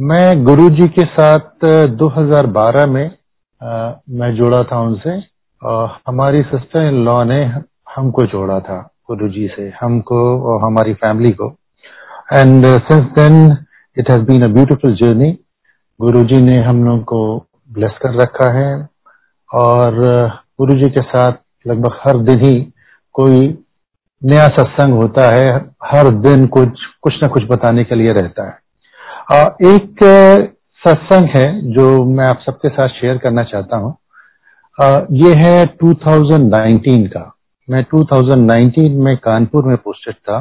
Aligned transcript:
मैं 0.00 0.44
गुरुजी 0.44 0.86
के 0.88 1.04
साथ 1.06 1.64
2012 1.88 2.86
में 2.86 3.10
आ, 3.62 3.92
मैं 4.10 4.34
जुड़ा 4.36 4.62
था 4.64 4.80
उनसे। 4.80 5.10
हमारी 6.06 6.42
सिस्टर 6.42 6.82
इन 6.82 6.94
लॉ 7.04 7.24
ने 7.24 7.42
हमको 7.96 8.22
जोड़ा 8.26 8.60
था 8.60 8.76
गुरुजी 9.08 9.48
से 9.56 9.72
हमको 9.80 10.20
और 10.42 10.62
हमारी 10.62 10.94
फैमिली 10.94 11.30
को। 11.30 11.48
And 12.36 12.66
since 12.66 13.02
then 13.18 13.56
it 13.98 14.10
has 14.10 14.22
been 14.22 14.42
a 14.42 14.48
beautiful 14.48 14.94
journey 14.94 15.30
Guruji 16.00 16.40
ने 16.40 16.62
हम 16.64 16.84
लोग 16.84 17.04
को 17.04 17.20
ब्लेस 17.72 17.98
कर 18.02 18.14
रखा 18.20 18.50
है। 18.52 18.88
और 19.54 20.00
गुरुजी 20.60 20.90
के 20.90 21.02
साथ 21.02 21.32
लगभग 21.66 21.98
हर 22.06 22.18
दिन 22.18 22.40
ही 22.40 22.54
कोई 23.12 23.58
नया 24.22 24.48
सत्संग 24.48 24.94
होता 24.94 25.30
है। 25.36 25.54
हर 25.84 26.10
दिन 26.10 26.46
कुछ 26.46 26.84
कुछ 27.02 27.14
ना 27.22 27.28
कुछ 27.28 27.44
बताने 27.50 27.82
के 27.82 27.94
लिए 27.94 28.12
रहता 28.12 28.48
है। 28.48 28.69
एक 29.30 29.98
सत्संग 30.82 31.28
है 31.36 31.46
जो 31.72 32.04
मैं 32.04 32.24
आप 32.26 32.38
सबके 32.46 32.68
साथ 32.68 32.88
शेयर 32.90 33.18
करना 33.18 33.42
चाहता 33.44 33.76
हूँ। 33.76 33.92
ये 35.18 35.34
है 35.36 35.64
2019 35.82 37.06
का। 37.08 37.22
मैं 37.68 37.82
2019 37.84 38.96
में 39.04 39.16
कानपुर 39.16 39.66
में 39.66 39.76
पोस्टेड 39.76 40.14
था। 40.14 40.38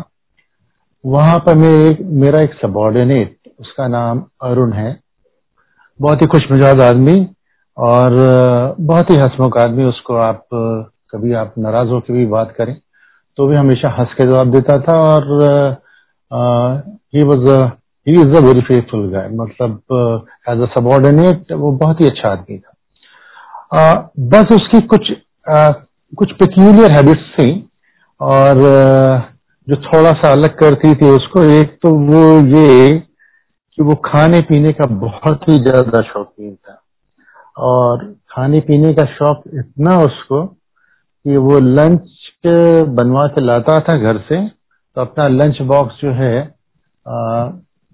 वहाँ 1.03 1.37
पर 1.39 1.55
मेरे 1.55 1.97
मेरा 2.21 2.41
एक 2.41 2.53
सबॉर्डिनेट 2.61 3.37
उसका 3.59 3.87
नाम 3.87 4.23
अरुण 4.43 4.73
है। 4.73 4.99
बहुत 5.99 6.21
ही 6.21 6.27
खुश 6.27 6.51
मिजाज 6.51 6.81
आदमी 6.81 7.17
और 7.77 8.15
बहुत 8.79 9.11
ही 9.11 9.15
हंसमुख 9.15 9.57
आदमी, 9.57 9.83
उसको 9.83 10.15
आप 10.17 10.45
कभी 11.11 11.33
आप 11.33 11.53
नाराज़ 11.57 11.89
होकर 11.89 12.13
भी 12.13 12.25
बात 12.27 12.53
करें 12.57 12.75
तो 13.37 13.47
भी 13.47 13.55
हमेशा 13.55 13.89
हंस 13.99 14.13
के 14.13 14.23
जवाब 14.23 14.51
देता 14.51 14.79
था 14.81 14.99
और 15.03 15.77
he 17.15 17.23
was 17.23 17.49
he 18.09 18.21
is 18.21 18.35
a 18.37 18.39
very 18.39 18.61
faithful 18.61 19.09
guy 19.09 19.29
मतलब 19.33 20.27
एज 20.49 20.61
अ 20.61 20.73
सबॉर्डिनेट 20.73 21.51
वो 21.51 21.71
बहुत 21.71 22.01
ही 22.01 22.07
अच्छा 22.07 22.29
आदमी 22.29 22.57
था। 22.57 22.73
Uh, 23.75 23.97
बस 24.19 24.53
उसकी 24.53 24.79
कुछ 24.87 25.11
uh, 25.51 25.73
कुछ 26.17 26.31
पिक्यूलियर 26.31 26.91
हैबिट्स 26.91 27.27
थी 27.33 27.51
और 28.21 28.55
uh, 28.55 29.19
जो 29.67 29.75
थोड़ा 29.75 30.11
सा 30.11 30.31
अलग 30.31 30.57
करती 30.57 30.93
थी 30.95 31.09
उसको 31.09 31.43
एक 31.43 31.77
तो 31.83 31.89
वो 32.05 32.21
ये 32.47 32.99
कि 33.77 33.83
वो 33.83 33.95
खाने 34.05 34.41
पीने 34.41 34.71
का 34.71 34.85
बहुत 34.95 35.49
ही 35.49 35.57
ज़्यादा 35.57 36.01
शौकीन 36.01 36.55
था। 36.55 36.81
और 37.57 38.03
खाने 38.29 38.59
पीने 38.59 38.93
का 38.93 39.05
शौक 39.05 39.43
इतना 39.53 39.97
उसको 39.97 40.45
कि 40.45 41.37
वो 41.37 41.59
लंच 41.59 42.09
बनवा 42.89 43.27
के 43.27 43.45
लाता 43.45 43.79
था 43.79 43.97
घर 44.01 44.17
से 44.19 44.47
तो 44.47 45.01
अपना 45.01 45.27
लंच 45.27 45.61
बॉक्स 45.61 45.95
जो 46.01 46.11
है 46.13 46.37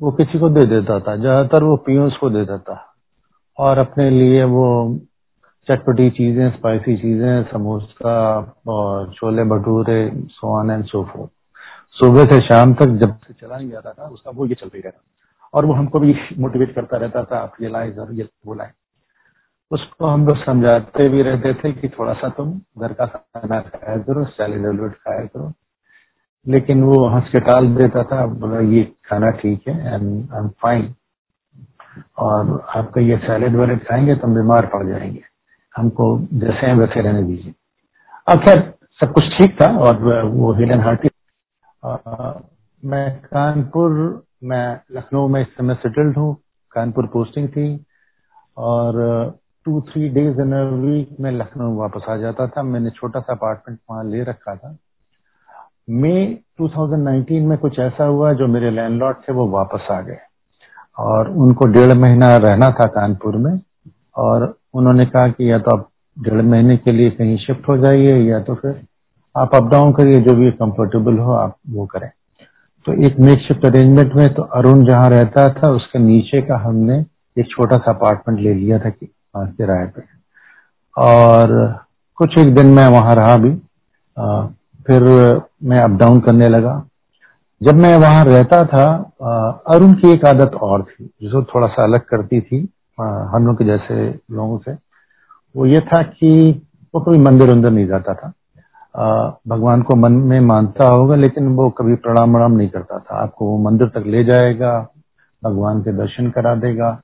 वो 0.01 0.11
किसी 0.11 0.39
को 0.39 0.49
दे 0.49 0.65
देता 0.65 0.99
था। 0.99 1.15
ज़्यादातर 1.17 1.63
वो 1.63 1.75
पीयूष 1.85 2.17
को 2.17 2.29
दे 2.29 2.43
देता। 2.45 2.81
और 3.57 3.77
अपने 3.77 4.09
लिए 4.09 4.43
वो 4.45 4.65
चटपटी 5.67 6.09
चीज़ें 6.09 6.49
स्पाइसी 6.51 6.95
चीज़ें, 6.97 7.43
समोसा 7.43 8.13
और 8.67 9.11
chole 9.13 9.43
bhature 9.43 9.99
so on 10.29 10.71
and 10.71 10.85
so 10.85 11.03
forth 11.03 11.31
सुबह 11.97 12.25
से 12.25 12.39
शाम 12.41 12.73
तक 12.73 12.97
जब 13.01 13.17
से 13.17 13.33
चला 13.33 13.57
नहीं 13.57 13.69
जाता 13.69 13.91
था, 13.91 14.07
उसका 14.07 14.31
वो 14.31 14.45
ये 14.45 14.55
चलते 14.55 14.79
रहता 14.79 14.99
और 15.53 15.65
वो 15.65 15.73
हमको 15.73 15.99
भी 15.99 16.15
मोटिवेट 16.39 16.73
करता 16.75 16.97
रहता 16.97 17.23
था, 17.23 17.37
आप 17.37 17.53
ये 17.61 17.69
लाए 17.69 17.91
ज़रूर 17.91 18.13
ये 18.13 18.27
वो 18.45 18.53
लाए। 18.53 18.71
उसको 19.71 20.05
हम 20.05 20.25
लोग 20.27 20.37
समझाते 20.37 21.07
भी 21.09 21.21
रहते 21.21 21.53
थे 21.53 21.71
कि 21.71 21.89
थोड़ा 21.89 22.13
सा 22.13 22.29
तुम 22.29 22.51
घर 22.79 22.93
का 22.93 23.05
खाना 23.05 23.59
खाया 23.61 23.97
करो 23.97 24.25
सैलेड 24.25 24.91
खाया 24.93 25.25
करो। 25.25 25.51
लेकिन 26.45 26.83
वो 26.83 27.07
हंस 27.07 27.29
के 27.31 27.39
टाल 27.39 27.67
देता 27.75 28.03
था, 28.03 28.25
बोला, 28.25 28.59
ये 28.59 28.83
खाना 29.09 29.29
ठीक 29.31 29.67
है 29.67 29.93
एंड 29.93 30.33
आई 30.33 30.39
एम 30.39 30.47
फाइन 30.61 30.93
और 32.17 32.59
आपका 32.75 33.01
ये 33.01 33.17
सैलेड 33.17 33.55
वैलेड 33.55 33.83
खाएँगे 33.87 34.15
तो 34.15 34.27
हम 34.27 34.35
बीमार 34.35 34.65
पड़ 34.65 34.85
जाएँगे। 34.87 35.21
हमको 35.75 36.07
जैसे 36.33 36.65
हैं 36.67 36.75
वैसे 36.75 37.01
रहने 37.01 37.23
दीजिए। 37.23 37.53
अब 38.27 38.39
खैर, 38.39 38.73
सब 38.99 39.11
कुछ 39.13 39.23
ठीक 39.37 39.61
था 39.61 39.71
और 39.79 40.23
वो 40.25 40.53
हिडन 40.53 40.81
हार्टी 40.81 41.09
मैं 42.83 43.19
कानपुर, 43.25 43.91
मैं 44.43 44.81
लखनऊ 44.91 45.27
में 45.27 45.41
इस 45.41 45.47
समय 45.47 45.75
सेटल्ड 45.75 46.17
हूँ। 46.17 46.35
कानपुर 46.71 47.05
पोस्टिंग 47.13 47.47
थी। 47.49 47.85
और 48.57 48.93
two 49.65 49.81
three 49.81 50.09
days 50.09 50.41
in 50.41 50.53
week 50.81 51.19
में 51.19 51.31
लखनऊ 51.31 51.75
वापस 51.75 52.05
आ 52.09 52.15
जाता 52.17 52.47
था। 52.47 52.63
मैंने 52.63 52.89
छोटा 52.89 53.19
सा 53.19 53.33
अपार्टमेंट 53.33 53.79
वहाँ 53.89 54.03
ले 54.03 54.23
रखा 54.23 54.55
था। 54.55 54.75
मई 55.89 56.39
2019 56.61 57.41
में 57.41 57.57
कुछ 57.57 57.79
ऐसा 57.79 58.05
हुआ 58.05 58.33
जो 58.33 58.47
मेरे 58.47 58.71
लैंडलॉर्ड 58.71 59.17
थे, 59.17 59.33
वो 59.33 59.47
वापस 59.47 59.87
आ 59.91 60.01
गए। 60.01 60.17
और 60.99 61.29
उनको 61.29 61.65
डेढ़ 61.65 61.93
महीना 61.93 62.37
रहना 62.37 62.69
था 62.69 62.85
कानपुर 62.87 63.35
में, 63.35 63.59
और 64.17 64.57
उन्होंने 64.73 65.05
कहा 65.05 65.27
कि 65.27 65.51
या 65.51 65.59
तो 65.59 65.77
आप 65.77 65.89
डेढ़ 66.23 66.41
महीने 66.41 66.77
के 66.77 66.91
लिए 66.91 67.09
कहीं 67.09 67.37
शिफ्ट 67.37 67.69
हो 67.69 67.77
जाइए, 67.77 68.29
या 68.29 68.39
तो 68.39 68.55
फिर 68.55 68.81
आप 69.37 69.55
अप 69.55 69.63
डाउन 69.63 69.93
करिए, 69.93 70.21
जो 70.21 70.35
भी 70.35 70.51
कंफर्टेबल 70.51 71.17
हो, 71.17 71.31
आप 71.31 71.55
वो 71.69 71.85
करें। 71.85 72.09
तो 72.85 72.93
एक 73.05 73.19
मेक 73.19 73.39
शिफ्ट 73.39 73.65
अरेंजमेंट 73.65 74.13
में 74.13 74.33
तो 74.33 74.41
अरुण 74.41 74.85
जहाँ 74.85 75.09
रहता 75.09 75.49
था, 75.49 75.69
उसके 75.69 75.99
नीचे 75.99 76.41
का 76.41 76.57
हमने 76.57 77.05
एक 77.39 77.47
छोटा 77.49 77.77
सा 77.77 77.91
अपार्टमेंट 77.91 78.39
ले 78.41 78.53
लिया 78.53 78.79
था 78.79 78.89
कि 78.89 79.09
किराए 79.37 79.85
पे। 79.85 80.01
और 80.97 81.79
कुछ 82.15 82.37
एक 82.37 82.55
दिन 82.55 82.65
मैं 82.65 82.87
वहाँ 82.87 83.15
रहा 83.15 83.37
भी 83.37 83.49
फिर 84.87 85.03
मैं 85.63 85.79
अप 85.81 85.97
डाउन 85.99 86.19
करने 86.21 86.47
लगा। 86.47 86.73
जब 87.61 87.75
मैं 87.75 87.95
वहाँ 87.97 88.23
रहता 88.25 88.63
था 88.67 88.85
अरुण 89.73 89.93
की 89.93 90.11
एक 90.13 90.25
आदत 90.25 90.55
और 90.63 90.81
थी 90.83 91.05
जिसको 91.05 91.41
थोड़ा 91.45 91.67
सा 91.67 91.83
अलग 91.83 92.01
करती 92.05 92.41
थी 92.41 92.61
लोग 92.97 93.57
के 93.57 93.65
जैसे 93.65 93.95
लोगों 94.31 94.57
से। 94.59 94.73
वो 95.55 95.65
ये 95.65 95.79
था 95.83 96.01
कि 96.03 96.29
वो 96.93 97.01
कभी 97.01 97.17
मंदिर 97.19 97.49
उंदर 97.49 97.71
नहीं 97.71 97.87
जाता 97.87 98.13
था। 98.13 98.33
भगवान 99.47 99.81
को 99.81 99.95
मन 99.95 100.11
में 100.23 100.39
मानता 100.41 100.87
होगा, 100.87 101.15
लेकिन 101.15 101.47
वो 101.55 101.69
कभी 101.69 101.95
प्रणाम 101.97 102.35
वणाम 102.35 102.51
नहीं 102.51 102.69
करता 102.69 102.99
था। 102.99 103.21
आपको 103.21 103.45
वो 103.45 103.57
मंदिर 103.63 103.87
तक 103.89 104.03
ले 104.07 104.23
जाएगा, 104.23 104.77
भगवान 105.43 105.81
के 105.81 105.93
दर्शन 105.93 106.29
करा 106.29 106.53
देगा। 106.57 106.97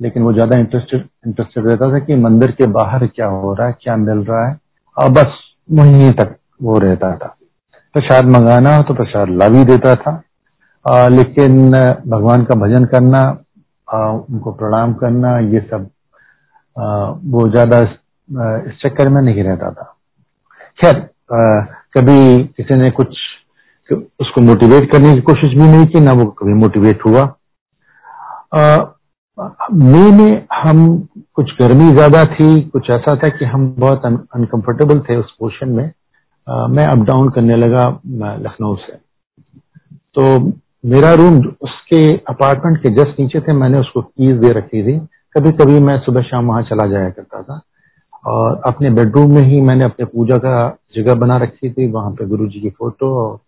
लेकिन 0.00 0.22
वो 0.22 0.32
ज़्यादा 0.32 0.58
इंटरेस्टेड 0.58 1.06
इंटरेस्टेड 1.26 1.66
रहता 1.66 1.92
था 1.92 1.98
कि 1.98 2.14
मंदिर 2.16 2.50
के 2.52 2.66
बाहर 2.72 3.06
क्या 3.06 3.26
हो 3.26 3.52
रहा 3.54 3.66
है, 3.66 3.76
क्या 3.80 3.96
मिल 3.98 4.18
रहा 4.20 4.46
है। 4.46 4.58
और 4.96 5.10
बस 5.10 5.38
वहीं 5.72 6.12
तक 6.14 6.36
वो 6.60 6.78
रहता 6.78 7.10
था। 7.16 7.36
प्रसाद 7.94 8.24
मंगाना 8.26 8.76
हो 8.76 8.82
तो 8.82 8.94
प्रसाद 8.94 9.28
ला 9.32 9.48
भी 9.48 9.64
देता 9.64 9.94
था। 9.96 10.22
आ, 10.84 11.08
लेकिन 11.08 11.70
भगवान 12.06 12.44
का 12.44 12.54
भजन 12.56 12.84
करना 12.86 13.20
आ, 13.88 13.98
उनको 14.08 14.52
प्रणाम 14.54 14.94
करना 14.94 15.38
ये 15.50 15.60
सब 15.70 15.88
आ, 16.76 16.84
वो 17.26 17.48
ज़्यादा 17.50 17.80
इस 17.80 18.78
चक्कर 18.82 19.08
में 19.08 19.20
नहीं 19.22 19.42
रहता 19.44 19.70
था। 19.72 19.92
खैर 20.78 21.08
कभी 21.94 22.42
किसी 22.46 22.74
ने 22.74 22.90
कुछ 22.90 23.16
उसको 24.20 24.40
मोटिवेट 24.42 24.90
करने 24.92 25.14
की 25.14 25.20
कोशिश 25.22 25.50
भी 25.50 25.66
नहीं 25.66 25.86
की 25.86 26.00
ना 26.00 26.12
वो 26.12 26.24
कभी 26.38 26.54
मोटिवेट 26.54 27.04
हुआ। 27.06 27.22
मई 29.38 30.10
में 30.12 30.46
हम 30.54 30.86
कुछ 31.34 31.50
गर्मी 31.60 31.90
ज़्यादा 31.92 32.24
थी 32.26 32.60
कुछ 32.70 32.90
ऐसा 32.90 33.14
था 33.16 33.28
कि 33.28 33.44
हम 33.44 33.68
बहुत 33.78 34.04
अनकंफर्टेबल 34.06 35.00
थे 35.00 35.16
उस 35.16 35.34
पोर्शन 35.40 35.68
में। 35.68 35.90
मैं 36.46 36.86
अप 36.86 36.98
डाउन 36.98 37.28
करने 37.30 37.56
लगा 37.56 37.88
लखनऊ 38.38 38.76
से। 38.76 38.92
तो 40.14 40.38
मेरा 40.84 41.12
रूम 41.12 41.38
उसके 41.62 42.00
अपार्टमेंट 42.30 42.82
के 42.82 42.90
जस्ट 42.94 43.20
नीचे 43.20 43.40
थे, 43.40 43.52
मैंने 43.52 43.78
उसको 43.78 44.02
कीज 44.02 44.36
दे 44.36 44.52
रखी 44.52 44.82
थी। 44.82 44.98
कभी 45.34 45.50
कभी 45.52 45.80
मैं 45.80 45.98
सुबह 46.00 46.22
शाम 46.22 46.46
वहाँ 46.46 46.62
चला 46.62 46.86
जाया 46.86 47.10
करता 47.10 47.42
था। 47.42 47.60
और 48.26 48.60
अपने 48.66 48.90
बेडरूम 48.90 49.34
में 49.34 49.42
ही 49.42 49.60
मैंने 49.60 49.84
अपने 49.84 50.04
पूजा 50.04 50.36
का 50.38 50.76
जगह 50.96 51.14
बना 51.14 51.36
रखी 51.36 51.70
थी, 51.70 51.90
वहाँ 51.90 52.10
पे 52.10 52.26
गुरु 52.26 52.46
जी 52.48 52.60
की 52.60 52.70
फ़ोटो 52.70 53.40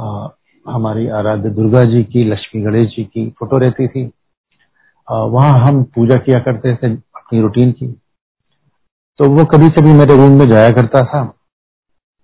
और 0.00 0.34
हमारी 0.66 1.08
आराध्य 1.08 1.50
दुर्गा 1.50 1.84
जी 1.84 2.02
की, 2.04 2.24
लक्ष्मी 2.24 2.62
गणेश 2.62 2.88
जी 2.88 3.04
की 3.04 3.28
फ़ोटो 3.38 3.58
रहती 3.58 3.88
थी। 3.88 4.04
वहाँ 5.08 5.58
हम 5.60 5.82
पूजा 5.94 6.16
किया 6.16 6.38
करते 6.40 6.74
थे 6.74 6.92
अपनी 6.92 7.40
रूटीन 7.40 7.72
की। 7.72 7.86
तो 9.18 9.30
वो 9.30 9.44
कभी 9.44 9.70
कभी 9.70 9.92
मेरे 9.92 10.16
रूम 10.16 10.38
में 10.38 10.48
जाया 10.48 10.70
करता 10.70 11.04
था। 11.04 11.22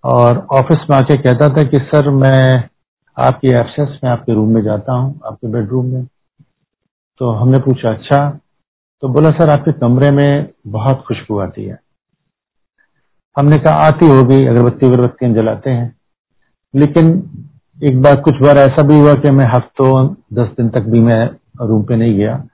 और 0.04 0.46
ऑफ़िस 0.52 0.78
में 0.90 0.96
आके 0.96 1.16
कहता 1.16 1.48
था 1.48 1.62
कि, 1.62 1.78
सर, 1.78 2.10
मैं 2.10 2.64
आपकी 3.18 3.48
एब्सेंस 3.48 4.00
में 4.04 4.10
आपके 4.10 4.34
रूम 4.34 4.54
में 4.54 4.62
जाता 4.62 4.92
हूँ, 4.92 5.20
आपके 5.26 5.48
बेडरूम 5.48 5.86
में। 5.86 6.06
तो 7.18 7.30
हमने 7.30 7.58
पूछा 7.58 7.90
अच्छा? 7.90 8.38
तो 9.02 9.08
बोला, 9.08 9.30
सर, 9.30 9.50
आपके 9.50 9.72
कमरे 9.72 10.10
में 10.10 10.48
बहुत 10.66 11.04
खुशबू 11.08 11.38
आती 11.38 11.64
है। 11.64 11.78
हमने 13.36 13.58
कहा, 13.58 13.74
आती 13.74 14.06
होगी, 14.06 14.46
अगरबत्ती 14.46 14.86
अगरबत्तियाँ 14.86 15.34
जलाते 15.34 15.70
हैं। 15.70 15.96
लेकिन 16.74 17.30
एक 17.82 18.02
बार 18.02 18.20
कुछ 18.20 18.34
बार 18.34 18.58
ऐसा 18.58 18.82
भी 18.82 19.00
हुआ 19.00 19.14
कि 19.14 19.30
मैं 19.30 19.46
हफ्तों 19.46 20.14
दस 20.32 20.48
दिन 20.48 20.68
तक 20.68 20.80
भी 20.80 21.00
मैं 21.00 21.30
रूम 21.66 21.82
पे 21.82 21.96
नहीं 21.96 22.14
गया। 22.14 22.44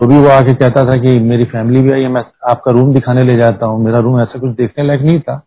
तो 0.00 0.06
भी 0.06 0.18
वो 0.18 0.28
आके 0.28 0.54
कहता 0.54 0.92
था 0.92 0.96
कि, 0.96 1.18
मेरी 1.20 1.44
फैमिली 1.44 1.82
भी 1.82 1.92
आई 1.92 2.02
है, 2.02 2.08
मैं 2.08 2.24
आपका 2.50 2.70
रूम 2.70 2.94
दिखाने 2.94 3.22
ले 3.22 3.36
जाता 3.36 3.66
हूँ, 3.66 3.84
मेरा 3.84 3.98
रूम 3.98 4.20
ऐसा 4.20 4.38
कुछ 4.38 4.50
देखने 4.50 4.84
लायक 4.84 5.00
नहीं 5.00 5.20
था। 5.20 5.46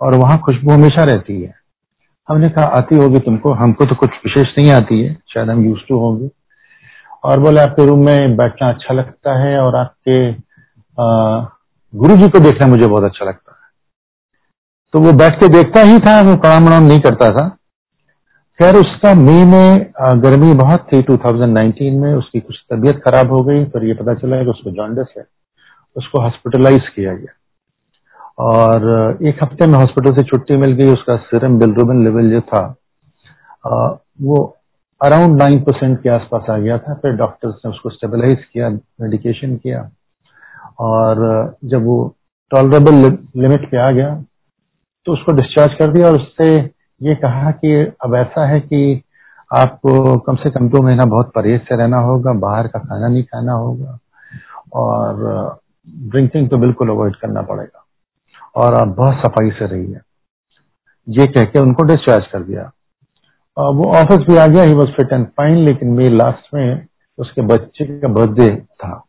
और 0.00 0.14
वहाँ 0.14 0.38
खुशबू 0.38 0.70
हमेशा 0.70 1.04
रहती 1.04 1.40
है। 1.42 1.54
हमने 2.28 2.48
कहा, 2.48 2.64
आती 2.64 2.96
होगी 2.96 3.18
तुमको, 3.18 3.52
हमको 3.52 3.84
तो 3.84 3.94
कुछ 3.94 4.10
विशेष 4.26 4.48
नहीं 4.58 4.72
आती 4.72 5.00
है, 5.02 5.14
शायद 5.34 5.50
हम 5.50 5.64
यूज़ 5.64 5.80
टू 5.88 5.98
होंगे। 5.98 6.30
और 7.24 7.40
बोले, 7.40 7.60
आपके 7.60 7.86
रूम 7.86 8.04
में 8.06 8.36
बैठना 8.36 8.68
अच्छा 8.68 8.94
लगता 8.94 9.38
है 9.38 9.58
और 9.58 9.76
आपके 9.76 10.32
गुरु 11.94 12.16
जी 12.16 12.28
को 12.28 12.38
देखना 12.40 12.66
मुझे 12.66 12.86
बहुत 12.86 13.04
अच्छा 13.04 13.24
लगता 13.24 13.52
है। 13.52 13.58
तो 14.92 15.00
वो 15.00 15.12
बैठ 15.12 15.34
के 15.34 15.48
देखता 15.48 15.80
ही 15.80 15.98
था, 15.98 16.20
वो 16.22 16.36
प्रणाम 16.36 16.64
प्रणाम 16.64 16.82
नहीं 16.82 17.00
करता 17.00 17.28
था। 17.28 17.48
खैर, 18.58 18.76
उसका 18.76 19.14
मई 19.14 19.44
में 19.44 19.90
गर्मी 20.22 20.54
बहुत 20.54 20.86
थी 20.92 21.02
2019 21.02 21.90
में, 21.92 22.14
उसकी 22.14 22.40
कुछ 22.40 22.56
तबीयत 22.70 23.00
खराब 23.04 23.32
हो 23.32 23.44
गई 23.44 23.64
फिर 23.64 23.84
ये 23.84 23.94
पता 23.94 24.14
चला 24.14 24.42
कि 24.42 24.50
उसको 24.50 24.70
जॉन्डस 24.70 25.12
है। 25.18 25.24
उसको 25.96 26.20
हॉस्पिटलाइज 26.20 26.88
किया 26.88 27.14
गया। 27.14 27.37
और 28.38 29.18
एक 29.22 29.42
हफ़्ते 29.42 29.66
में 29.66 29.74
हॉस्पिटल 29.74 30.14
से 30.16 30.22
छुट्टी 30.24 30.56
मिल 30.56 30.72
गई, 30.72 30.92
उसका 30.92 31.16
सिरम, 31.18 31.58
बिलरुबिन 31.58 32.04
लेवल 32.04 32.30
जो 32.30 32.40
था 32.42 32.62
वो 34.22 34.36
अराउंड 35.00 35.38
नाइन 35.38 35.60
परसेंट 35.62 35.98
के 36.02 36.08
आसपास 36.08 36.50
आ 36.50 36.56
गया 36.58 36.78
था, 36.78 36.94
फिर 36.94 37.12
डॉक्टर्स 37.16 37.54
ने 37.64 37.70
उसको 37.70 37.90
स्टेबलाइज 37.90 38.44
किया, 38.44 38.68
मेडिकेशन 39.00 39.56
किया 39.56 39.88
और 40.80 41.56
जब 41.64 41.84
वो 41.84 42.14
टॉलरेबल 42.50 42.94
लिमिट 43.42 43.70
पे 43.70 43.76
आ 43.78 43.90
गया 43.92 44.14
तो 45.06 45.12
उसको 45.12 45.32
डिस्चार्ज 45.32 45.74
कर 45.78 45.92
दिया 45.92 46.06
और 46.06 46.16
उससे 46.16 46.48
ये 47.00 47.14
कहा 47.16 47.50
कि 47.52 47.74
अब 48.04 48.14
ऐसा 48.16 48.46
है 48.46 48.60
कि 48.60 49.02
आपको 49.50 50.18
कम 50.18 50.36
से 50.36 50.50
कम 50.50 50.68
दो 50.68 50.82
महीना 50.82 51.04
बहुत 51.06 51.32
परहेज 51.34 51.60
से 51.62 51.76
रहना 51.76 51.98
होगा, 52.00 52.32
बाहर 52.34 52.66
का 52.68 52.78
खाना 52.78 53.08
नहीं 53.08 53.22
खाना 53.24 53.52
होगा 53.54 53.98
और 54.74 55.60
ड्रिंकिंग 56.08 56.48
तो 56.50 56.56
बिल्कुल 56.58 56.88
अवॉइड 56.88 57.16
करना 57.16 57.42
पड़ेगा। 57.42 57.84
और 58.58 58.84
बहुत 58.84 59.14
सफ़ाई 59.14 59.50
से 59.50 59.66
रहिए। 59.66 59.98
ये 61.08 61.26
कह 61.26 61.44
के 61.44 61.58
उनको 61.58 61.82
डिस्चार्ज 61.82 62.26
कर 62.26 62.42
दिया। 62.42 62.70
और 63.56 63.74
वो 63.74 63.84
ऑफ़िस 63.84 64.18
भी 64.18 64.36
आ 64.36 64.46
गया 64.46 64.62
he 64.62 64.74
was 64.74 64.88
fit 64.88 65.12
and 65.12 65.26
fine 65.26 65.56
लेकिन 65.56 65.88
मे 65.88 66.08
लास्ट 66.08 66.54
में 66.54 66.86
उसके 67.18 67.42
बच्चे 67.42 68.00
का 68.00 68.08
बर्थडे 68.08 68.56
था। 68.56 69.04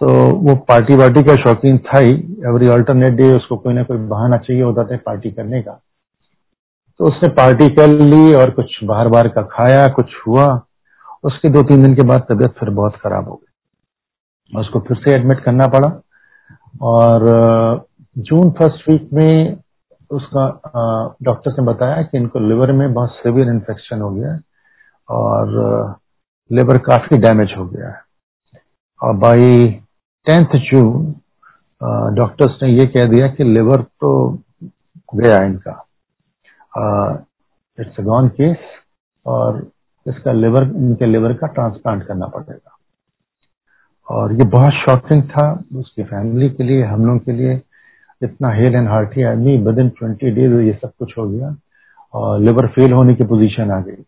तो 0.00 0.36
वो 0.36 0.56
पार्टी 0.56 0.96
वार्टी 0.96 1.22
का 1.22 1.36
शौकीन 1.36 1.78
था 1.78 1.98
ही। 1.98 2.12
एवरी 2.46 2.68
ऑल्टरनेट 2.68 3.12
डे 3.12 3.32
उसको 3.32 3.56
कोई 3.56 3.74
ना 3.74 3.82
कोई 3.82 3.96
बहाना 3.96 4.36
चाहिए 4.36 4.62
होता 4.62 4.84
था 4.84 4.96
पार्टी 4.96 5.30
करने 5.30 5.62
का। 5.62 5.72
तो 6.98 7.04
उसने 7.04 7.28
पार्टी 7.28 7.68
कर 7.68 7.86
ली 7.86 8.34
और 8.34 8.50
कुछ 8.50 8.84
बाहर 8.84 9.08
बाहर 9.08 9.28
का 9.28 9.42
खाया, 9.42 9.88
कुछ 9.88 10.06
हुआ। 10.26 10.62
उसके 11.24 11.48
दो 11.48 11.62
तीन 11.62 11.82
दिन 11.82 11.94
के 11.94 12.02
बाद 12.02 12.26
तबीयत 12.28 12.50
फिर 12.50 12.70
बहुत 12.70 12.96
खराब 12.96 13.28
हो 13.28 13.34
गई। 13.34 14.60
उसको 14.60 14.80
फिर 14.80 14.96
से 14.96 15.10
एडमिट 15.10 15.40
करना 15.40 15.66
पड़ा। 15.66 16.00
और 16.82 17.22
जून 18.16 18.50
फ़र्स्ट 18.50 18.88
वीक 18.88 19.08
में 19.12 19.56
उसका 20.10 20.46
डॉक्टर 21.22 21.50
ने 21.52 21.64
बताया 21.66 22.02
कि 22.02 22.18
इनको 22.18 22.38
लिवर 22.38 22.72
में 22.72 22.92
बहुत 22.94 23.10
सिवियर 23.12 23.48
इन्फेक्शन 23.48 24.00
हो 24.00 24.10
गया 24.10 24.38
और 25.08 25.96
लिवर 26.50 26.78
काफ़ी 26.86 27.18
डैमेज 27.18 27.54
हो 27.58 27.66
गया 27.66 27.88
है। 27.88 28.00
और 29.00 29.16
बाई 29.16 29.66
टेंथ 30.26 30.58
जून 30.62 31.14
डॉक्टर्स 32.16 32.58
ने 32.62 32.68
ये 32.70 32.86
कह 32.86 33.04
दिया 33.04 33.28
कि 33.28 33.44
लिवर 33.44 33.82
तो 33.82 34.12
गया 35.14 35.42
इनका। 35.44 35.72
इट्स 37.78 38.00
गॉन 38.00 38.28
केस 38.28 38.58
और 39.26 39.66
इसका 40.06 40.32
लिवर, 40.32 40.62
इनके 40.64 41.06
लिवर 41.06 41.32
का 41.32 41.46
ट्रांसप्लांट 41.46 42.06
करना 42.06 42.26
पड़ेगा। 42.26 42.76
और 44.08 44.32
ये 44.32 44.44
बहुत 44.48 44.72
शॉकिंग 44.74 45.22
था, 45.22 45.50
उसकी 45.76 46.02
फैमिली 46.02 46.48
के 46.50 46.62
लिए, 46.62 46.82
हम 46.84 47.06
लोग 47.06 47.24
के 47.24 47.32
लिए। 47.32 47.60
इतना 48.22 48.50
हेल 48.52 48.74
एंड 48.74 48.88
हार्टी 48.88 49.22
आदमी 49.24 49.56
विद 49.66 49.78
इन 49.78 49.88
ट्वेंटी 49.98 50.30
डेज़ 50.30 50.54
ये 50.60 50.72
सब 50.72 50.92
कुछ 50.98 51.16
हो 51.18 51.28
गया 51.28 51.56
और 52.14 52.40
लिवर 52.40 52.66
फेल 52.74 52.92
होने 52.92 53.14
की 53.14 53.24
पोजीशन 53.24 53.70
आ 53.70 53.80
गई। 53.80 54.02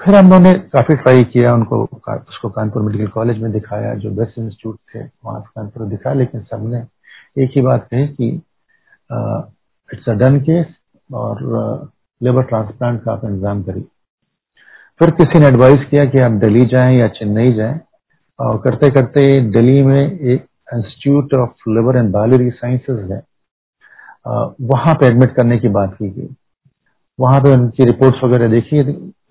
फिर 0.00 0.14
हम 0.14 0.30
लोगों 0.30 0.40
ने 0.40 0.52
काफ़ी 0.72 0.94
ट्राई 0.96 1.24
किया, 1.24 1.52
उनको 1.54 1.82
उसको 1.84 2.48
कानपुर 2.48 2.82
मेडिकल 2.82 3.06
कॉलेज 3.08 3.38
में 3.38 3.50
दिखाया, 3.52 3.94
जो 3.94 4.10
बेस्ट 4.10 4.38
इंस्टीट्यूट 4.38 4.76
थे, 4.94 5.00
वहाँ 5.24 5.40
कानपुर 5.42 5.86
दिखाया 5.88 6.16
लेकिन 6.16 6.42
सबने 6.42 6.82
एक 7.42 7.50
ही 7.54 7.62
बात 7.62 7.86
कही 7.90 8.06
कि 8.08 8.28
इट्स 9.90 10.08
अ 10.08 10.12
डन 10.14 10.38
केस 10.40 10.66
और 11.10 11.90
लिवर 12.20 12.42
ट्रांसप्लांट 12.44 13.02
का 13.04 13.12
आप 13.12 13.24
इंतज़ाम 13.24 13.62
करिए। 13.62 13.84
फिर 15.00 15.10
किसी 15.12 15.38
ने 15.38 15.46
एडवाइस 15.46 15.84
किया 15.90 16.04
कि 16.06 16.20
आप 16.22 16.32
दिल्ली 16.40 16.64
जाएँ 16.66 16.98
या 16.98 17.08
चेन्नई 17.10 17.52
जाएँ, 17.54 17.80
और 18.38 18.58
करते 18.64 18.90
करते 18.90 19.22
दिल्ली 19.50 19.82
में 19.82 20.02
एक 20.02 20.44
institute 20.70 21.34
of 21.34 21.70
liver 21.70 21.96
and 21.96 22.10
biology 22.12 22.50
sciences 22.52 23.10
है। 23.12 23.22
वहाँ 24.62 24.94
पे 24.94 25.06
एडमिट 25.06 25.34
करने 25.36 25.58
की 25.58 25.68
बात 25.70 25.94
की 25.94 26.08
गई। 26.10 26.28
वहाँ 27.18 27.40
पे 27.40 27.52
उनकी 27.52 27.84
रिपोर्ट्स 27.84 28.24
वगैरह 28.24 28.48
देखी 28.48 28.82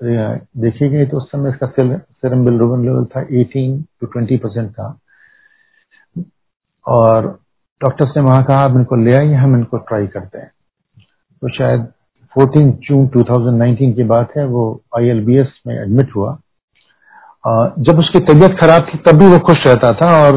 देखी 0.02 0.90
गई 0.90 1.06
तो 1.06 1.18
उस 1.18 1.30
समय 1.32 1.50
इसका 1.50 1.68
सिरम 1.70 2.46
बिलरुबिन 2.46 2.84
लेवल 2.86 3.06
था 3.06 3.22
18 3.30 3.82
टू 4.02 4.08
20 4.10 4.38
परसेंट 4.40 4.72
था 4.72 4.88
और 6.86 7.28
डॉक्टर्स 7.82 8.12
ने 8.18 8.24
वहाँ 8.24 8.44
कहा 8.44 8.66
इनको 8.68 8.96
ले 8.96 9.14
आइए, 9.16 9.34
हम 9.34 9.56
इनको 9.56 9.78
ट्राई 9.80 10.08
करते 10.08 10.38
हैं। 10.38 10.52
तो 11.42 11.50
शायद 11.58 11.82
14 12.36 12.72
जून 12.88 13.08
2019 13.08 13.94
की 13.96 14.04
बात 14.04 14.34
है, 14.38 14.46
वो 14.46 14.82
आईएलबीएस 14.98 15.60
में 15.68 15.76
एडमिट 15.76 16.16
हुआ। 16.16 16.38
जब 17.80 18.00
उसकी 18.00 18.20
तबीयत 18.26 18.58
खराब 18.62 18.88
थी, 18.88 18.98
तब 18.98 19.20
भी 19.20 19.28
वो 19.28 19.40
खुश 19.48 19.64
रहता 19.68 19.92
था 20.02 20.10
और 20.26 20.36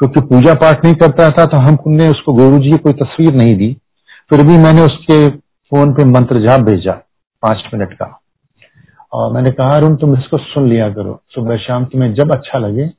क्योंकि 0.00 0.20
पूजा 0.20 0.54
पाठ 0.54 0.84
नहीं 0.84 0.94
करता 0.94 1.30
था 1.30 1.44
तो 1.44 1.56
हमने 1.56 2.08
उसको 2.08 2.32
गुरु 2.32 2.58
जी 2.58 2.76
कोई 2.76 2.92
तस्वीर 2.92 3.34
नहीं 3.34 3.56
दी। 3.56 3.76
फिर 4.30 4.46
भी 4.46 4.56
मैंने 4.56 4.82
उसके 4.82 5.28
फ़ोन 5.28 5.92
पे 5.94 6.04
मंत्र 6.04 6.46
जाप 6.46 6.60
भेजा, 6.60 6.92
पाँच 7.42 7.70
मिनट 7.74 7.92
का। 7.92 8.20
और 9.12 9.32
मैंने 9.32 9.50
कहा, 9.50 9.76
अरुण, 9.76 9.96
तुम 9.96 10.18
इसको 10.18 10.38
सुन 10.38 10.68
लिया 10.68 10.90
करो। 10.90 11.20
सुबह 11.28 11.56
शाम 11.56 11.84
तुम्हें 11.84 12.14
जब 12.14 12.32
अच्छा 12.32 12.58
लगे 12.58 12.90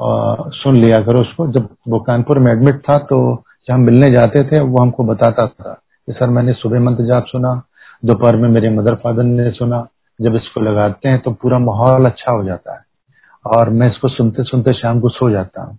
और 0.00 0.52
सुन 0.54 0.76
लिया 0.76 1.02
करो 1.02 1.20
उसको। 1.20 1.46
जब 1.48 1.68
वो 1.88 1.98
कानपुर 1.98 2.38
में 2.38 2.52
एडमिट 2.52 2.74
था 2.74 2.96
तो 2.98 3.44
जब 3.68 3.74
हम 3.74 3.80
मिलने 3.80 4.10
जाते 4.10 4.44
थे, 4.44 4.62
वो 4.62 4.82
हमको 4.82 5.04
बताता 5.04 5.46
था 5.46 5.72
कि, 6.06 6.12
सर, 6.12 6.26
मैंने 6.26 6.52
सुबह 6.52 6.80
मंत्र 6.80 7.04
जाप 7.04 7.24
सुना, 7.26 7.62
दोपहर 8.04 8.36
में 8.36 8.48
मेरे 8.48 8.70
मदर 8.70 8.94
फादर 8.94 9.22
ने 9.22 9.50
सुना। 9.50 9.86
जब 10.20 10.36
इसको 10.36 10.60
लगाते 10.60 11.08
हैं 11.08 11.18
तो 11.18 11.30
पूरा 11.30 11.58
माहौल 11.58 12.06
अच्छा 12.06 12.32
हो 12.32 12.44
जाता 12.44 12.72
है। 12.72 12.80
और 13.46 13.70
मैं 13.70 13.90
इसको 13.90 14.08
सुनते 14.08 14.42
सुनते 14.42 14.72
शाम 14.72 15.00
को 15.00 15.08
सो 15.08 15.30
जाता 15.30 15.62
हूँ। 15.62 15.78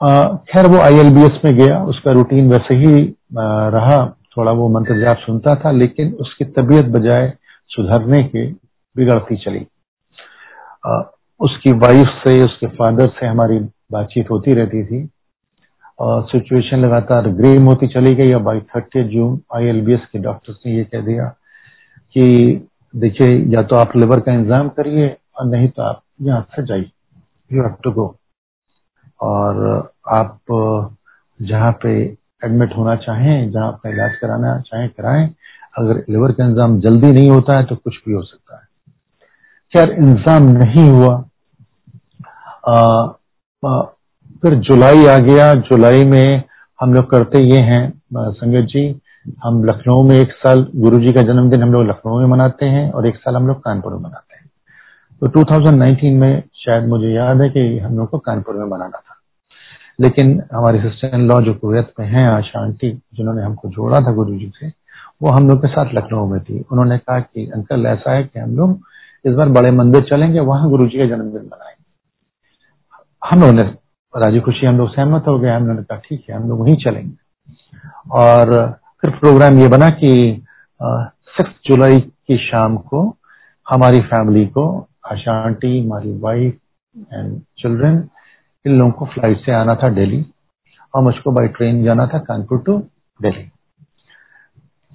खैर 0.00 0.66
वो 0.66 0.78
आईएलबीएस 0.80 1.40
में 1.44 1.54
गया, 1.56 1.82
उसका 1.84 2.12
रूटीन 2.12 2.50
वैसे 2.50 2.74
ही 2.76 3.02
रहा, 3.34 4.04
थोड़ा 4.36 4.52
वो 4.52 4.68
मंत्र 4.70 4.98
जाप 5.00 5.18
सुनता 5.18 5.54
था, 5.54 5.70
लेकिन 5.72 6.12
उसकी 6.14 6.44
तबीयत 6.52 6.86
बजाय 6.96 7.32
सुधरने 7.70 8.22
के 8.24 8.46
बिगड़ती 8.96 9.36
चली। 9.36 9.66
उसकी 11.40 11.72
वाइफ 11.74 12.08
से, 12.24 12.42
उसके 12.42 12.66
फादर 12.66 13.06
से 13.18 13.26
हमारी 13.26 13.58
बातचीत 13.92 14.30
होती 14.30 14.54
रहती 14.54 14.84
थी। 14.84 15.08
और 15.98 16.22
सिचुएशन 16.26 16.78
लगातार 16.78 17.28
ग्रेम 17.30 17.66
होती 17.66 17.86
चली 17.88 18.14
गई, 18.14 18.32
और 18.32 18.42
बाई 18.42 18.60
थर्टी 18.74 19.04
जून 19.08 19.40
आईएलबीएस 19.56 20.06
के 20.12 20.18
डॉक्टर्स 20.18 20.56
ने 20.66 20.76
ये 20.76 20.84
कह 20.84 21.00
दिया 21.00 21.28
कि, 22.16 22.68
देखिए, 22.94 23.38
या 23.54 23.62
तो 23.62 23.76
आप 23.76 23.96
लिवर 23.96 24.20
का 24.20 24.32
इंतज़ाम 24.32 24.68
करिए, 24.68 25.08
और 25.36 25.46
नहीं 25.46 25.68
तो 25.68 25.82
आप 25.82 26.02
यहाँ 26.22 26.46
से 26.56 26.66
जाइए। 26.66 26.90
यू 27.50 27.62
हैव 27.62 27.74
टू 27.84 27.92
गो 27.92 28.14
और 29.20 29.90
आप 30.08 30.38
जहाँ 31.40 31.72
पे 31.82 31.92
एडमिट 32.44 32.76
होना 32.76 32.94
चाहें 32.96 33.50
जहाँ 33.50 33.72
अपना 33.72 33.90
इलाज 33.92 34.16
कराना 34.16 34.58
चाहें 34.60 34.88
कराएँ। 34.88 35.28
अगर 35.78 36.04
लिवर 36.10 36.32
का 36.32 36.44
इंजाम 36.44 36.78
जल्दी 36.80 37.12
नहीं 37.12 37.30
होता 37.30 37.56
है 37.58 37.64
तो 37.64 37.76
कुछ 37.76 37.96
भी 38.06 38.12
हो 38.14 38.22
सकता 38.22 38.56
है। 38.56 38.62
खैर 39.72 39.90
इंतज़ाम 39.92 40.42
नहीं 40.52 40.88
हुआ। 40.90 41.14
आ, 42.68 42.76
आ, 43.62 43.82
फिर 44.42 44.54
जुलाई 44.60 45.06
आ 45.06 45.18
गया। 45.18 45.54
जुलाई 45.54 46.04
में 46.04 46.42
हम 46.80 46.94
लोग 46.94 47.10
करते 47.10 47.38
ये 47.40 47.60
हैं 47.62 47.82
संगत 48.14 48.64
जी 48.64 49.00
हम 49.44 49.64
लखनऊ 49.64 50.02
में 50.02 50.16
एक 50.16 50.32
साल 50.32 50.66
गुरु 50.76 50.98
जी 51.00 51.12
का 51.12 51.22
जन्मदिन 51.22 51.62
हम 51.62 51.72
लोग 51.72 51.84
लखनऊ 51.84 52.18
में 52.18 52.26
मनाते 52.26 52.66
हैं 52.66 52.90
और 52.92 53.06
एक 53.06 53.16
साल 53.16 53.36
हम 53.36 53.46
लोग 53.46 53.60
कानपुर 53.60 53.92
में 53.92 53.98
मनाते 53.98 54.16
हैं। 54.18 54.25
तो 55.20 55.26
2019 55.26 56.12
में 56.12 56.42
शायद 56.54 56.88
मुझे 56.88 57.08
याद 57.08 57.40
है 57.40 57.48
कि 57.48 57.78
हम 57.78 57.96
लोग 57.96 58.10
को 58.10 58.18
कानपुर 58.18 58.54
में 58.54 58.70
बनाना 58.70 58.98
था। 58.98 59.16
लेकिन 60.00 60.42
हमारी 60.54 60.80
सिस्टर 60.80 61.10
इन 61.14 61.28
लॉ 61.28 61.40
जो 61.40 61.54
कुवैत 61.54 61.92
में 62.00 62.06
है, 62.06 62.26
आशा 62.26 62.62
आंटी, 62.62 62.92
जिन्होंने 62.92 63.42
हमको 63.42 63.68
जोड़ा 63.68 64.00
था 64.00 64.12
गुरु 64.12 64.38
जी 64.38 64.52
से, 64.60 64.72
वो 65.22 65.30
हम 65.30 65.48
लोग 65.48 65.58
के 65.58 65.68
साथ 65.68 65.86
लखनऊ 65.94 66.26
में 66.26 66.40
थी। 66.40 66.64
उन्होंने 66.72 66.98
कहा 66.98 67.20
कि, 67.20 67.50
अंकल, 67.54 67.86
ऐसा 67.86 68.12
है 68.12 68.24
कि 68.24 68.40
हम 68.40 68.56
लोग 68.56 68.80
इस 69.24 69.34
बार 69.34 69.48
बड़े 69.48 69.70
मंदिर 69.70 70.02
चलेंगे, 70.02 70.40
वहाँ 70.40 70.70
गुरु 70.70 70.86
जी 70.86 70.98
का 70.98 71.06
जन्मदिन 71.06 71.50
मनाएँगे। 71.52 71.86
हम 73.30 73.40
लोगों 73.40 73.52
ने 73.52 73.62
राज़ी 74.16 74.40
खुशी, 74.40 74.66
हम 74.66 74.78
लोग 74.78 74.88
सहमत 74.90 75.24
हो 75.28 75.38
गए। 75.38 75.50
हमने 75.50 75.82
कहा, 75.82 75.98
ठीक 75.98 76.24
है, 76.30 76.36
हम 76.36 76.48
लोग 76.48 76.60
वहीं 76.60 76.76
चलेंगे। 76.76 77.14
और 78.10 78.72
फिर 79.00 79.10
प्रोग्राम 79.10 79.58
ये 79.58 79.68
बना 79.68 79.90
कि 79.90 80.42
सिक्स 80.82 81.50
जुलाई 81.66 82.00
की 82.00 82.38
शाम 82.38 82.76
को 82.76 83.16
हमारी 83.70 84.00
फैमिली 84.00 84.46
को 84.46 84.88
आंटी 85.28 85.80
हमारी 85.84 86.18
वाइफ 86.18 86.58
एंड 87.12 87.40
चिल्ड्रन 87.58 88.08
इन 88.66 88.78
लोगों 88.78 88.92
को 88.92 89.06
फ़्लाइट 89.06 89.44
से 89.44 89.52
आना 89.52 89.74
था 89.74 89.88
दिल्ली 89.88 90.24
और 90.94 91.02
मुझको 91.02 91.32
बाई 91.32 91.48
ट्रेन 91.48 91.84
जाना 91.84 92.06
था 92.06 92.18
कानपुर 92.18 92.58
टू 92.58 92.78
दिल्ली 93.22 93.50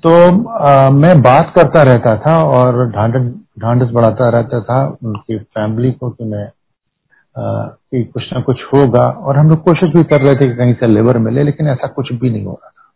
तो 0.04 0.12
आ, 0.50 0.90
मैं 0.90 1.22
बात 1.22 1.52
करता 1.56 1.84
रहता 1.84 2.16
था 2.18 2.44
और 2.44 2.90
ढांढस 2.92 3.34
ढांढस 3.60 3.92
बढ़ाता 3.94 4.30
रहता 4.30 4.62
था 4.62 4.98
उनकी 5.04 5.38
फैमिली 5.40 5.92
को 5.92 6.10
कि 6.10 6.24
मैं 6.24 6.46
आ, 6.46 7.64
कि 7.68 8.04
कुछ 8.04 8.24
ना 8.34 8.42
कुछ 8.42 8.64
होगा। 8.74 9.06
और 9.06 9.38
हम 9.38 9.50
लोग 9.50 9.64
कोशिश 9.64 9.94
भी 9.96 10.04
कर 10.04 10.22
रहे 10.22 10.36
थे 10.36 10.48
कि 10.50 10.56
कहीं 10.56 10.74
से 10.74 10.88
लेबर 10.88 11.18
मिले 11.18 11.44
लेकिन 11.44 11.68
ऐसा 11.68 11.88
कुछ 11.88 12.14
भी 12.14 12.30
नहीं 12.30 12.46
हो 12.46 12.60
रहा 12.64 12.70
था। 12.70 12.92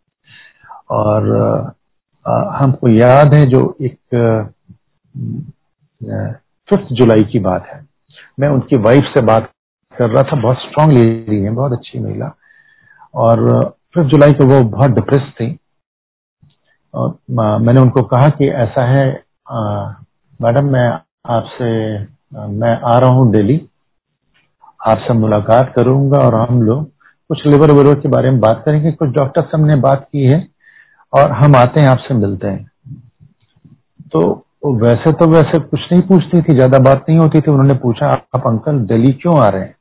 और 0.96 1.74
आ, 2.26 2.58
हमको 2.58 2.88
याद 2.88 3.34
है 3.34 3.46
जो 3.46 3.76
एक 3.80 3.98
फिफ्थ 6.68 6.92
जुलाई 6.92 7.24
की 7.24 7.38
बात 7.38 7.66
है। 7.66 7.84
मैं 8.40 8.48
उनकी 8.48 8.76
वाइफ 8.78 9.04
से 9.08 9.20
बात 9.22 9.50
कर 9.94 10.10
रहा 10.10 10.22
था, 10.22 10.40
बहुत 10.42 10.56
स्ट्रांग 10.56 10.92
लेडी 10.92 11.40
है, 11.40 11.50
बहुत 11.50 11.72
अच्छी 11.72 11.98
महिला। 11.98 12.34
और 13.14 13.68
फिफ्थ 13.94 14.08
जुलाई 14.08 14.32
को 14.32 14.46
वो 14.46 14.62
बहुत 14.70 14.90
डिप्रेस 14.90 15.30
थी। 15.34 15.58
और 16.94 17.16
मैंने 17.30 17.80
उनको 17.80 18.02
कहा 18.04 18.28
कि 18.30 18.48
ऐसा 18.48 18.84
है 18.88 19.04
मैडम, 20.40 20.64
मैं 20.64 20.88
आपसे, 21.28 21.98
मैं 22.48 22.78
आ 22.84 22.98
रहा 22.98 23.10
हूँ 23.10 23.30
दिल्ली 23.32 23.60
आपसे 24.80 25.14
मुलाकात 25.14 25.72
करूँगा 25.76 26.18
और 26.18 26.34
हम 26.40 26.62
लोग 26.62 26.84
कुछ 27.30 27.46
लिवर 27.46 27.70
विवर 27.72 28.00
के 28.00 28.08
बारे 28.08 28.30
में 28.30 28.40
बात 28.40 28.62
करेंगे। 28.66 28.92
कुछ 28.92 29.10
डॉक्टर 29.10 29.42
से 29.42 29.50
हमने 29.54 29.76
बात 29.80 30.06
की 30.12 30.24
है 30.24 30.46
और 31.12 31.32
हम 31.32 31.56
आते 31.56 31.80
हैं, 31.80 31.88
आपसे 31.88 32.14
मिलते 32.14 32.48
हैं। 32.48 32.70
तो 34.12 34.45
वैसे 34.74 35.12
तो 35.12 35.26
वैसे 35.28 35.58
कुछ 35.60 35.80
नहीं 35.92 36.02
पूछती 36.02 36.40
थी, 36.42 36.54
ज़्यादा 36.54 36.78
बात 36.80 37.04
नहीं 37.08 37.18
होती 37.18 37.40
थी। 37.40 37.50
उन्होंने 37.50 37.74
पूछा, 37.78 38.06
आप 38.34 38.46
अंकल 38.46 38.78
दिल्ली 38.86 39.12
क्यों 39.12 39.38
आ 39.40 39.48
रहे 39.48 39.62
हैं? 39.62 39.74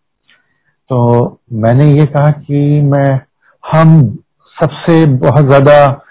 तो 0.89 1.39
मैंने 1.55 1.85
ये 1.91 2.05
कहा 2.07 2.31
कि 2.31 2.81
मैं, 2.83 3.19
हम 3.63 3.99
सबसे 4.57 5.05
बहुत 5.05 5.45
ज़्यादा 5.45 6.01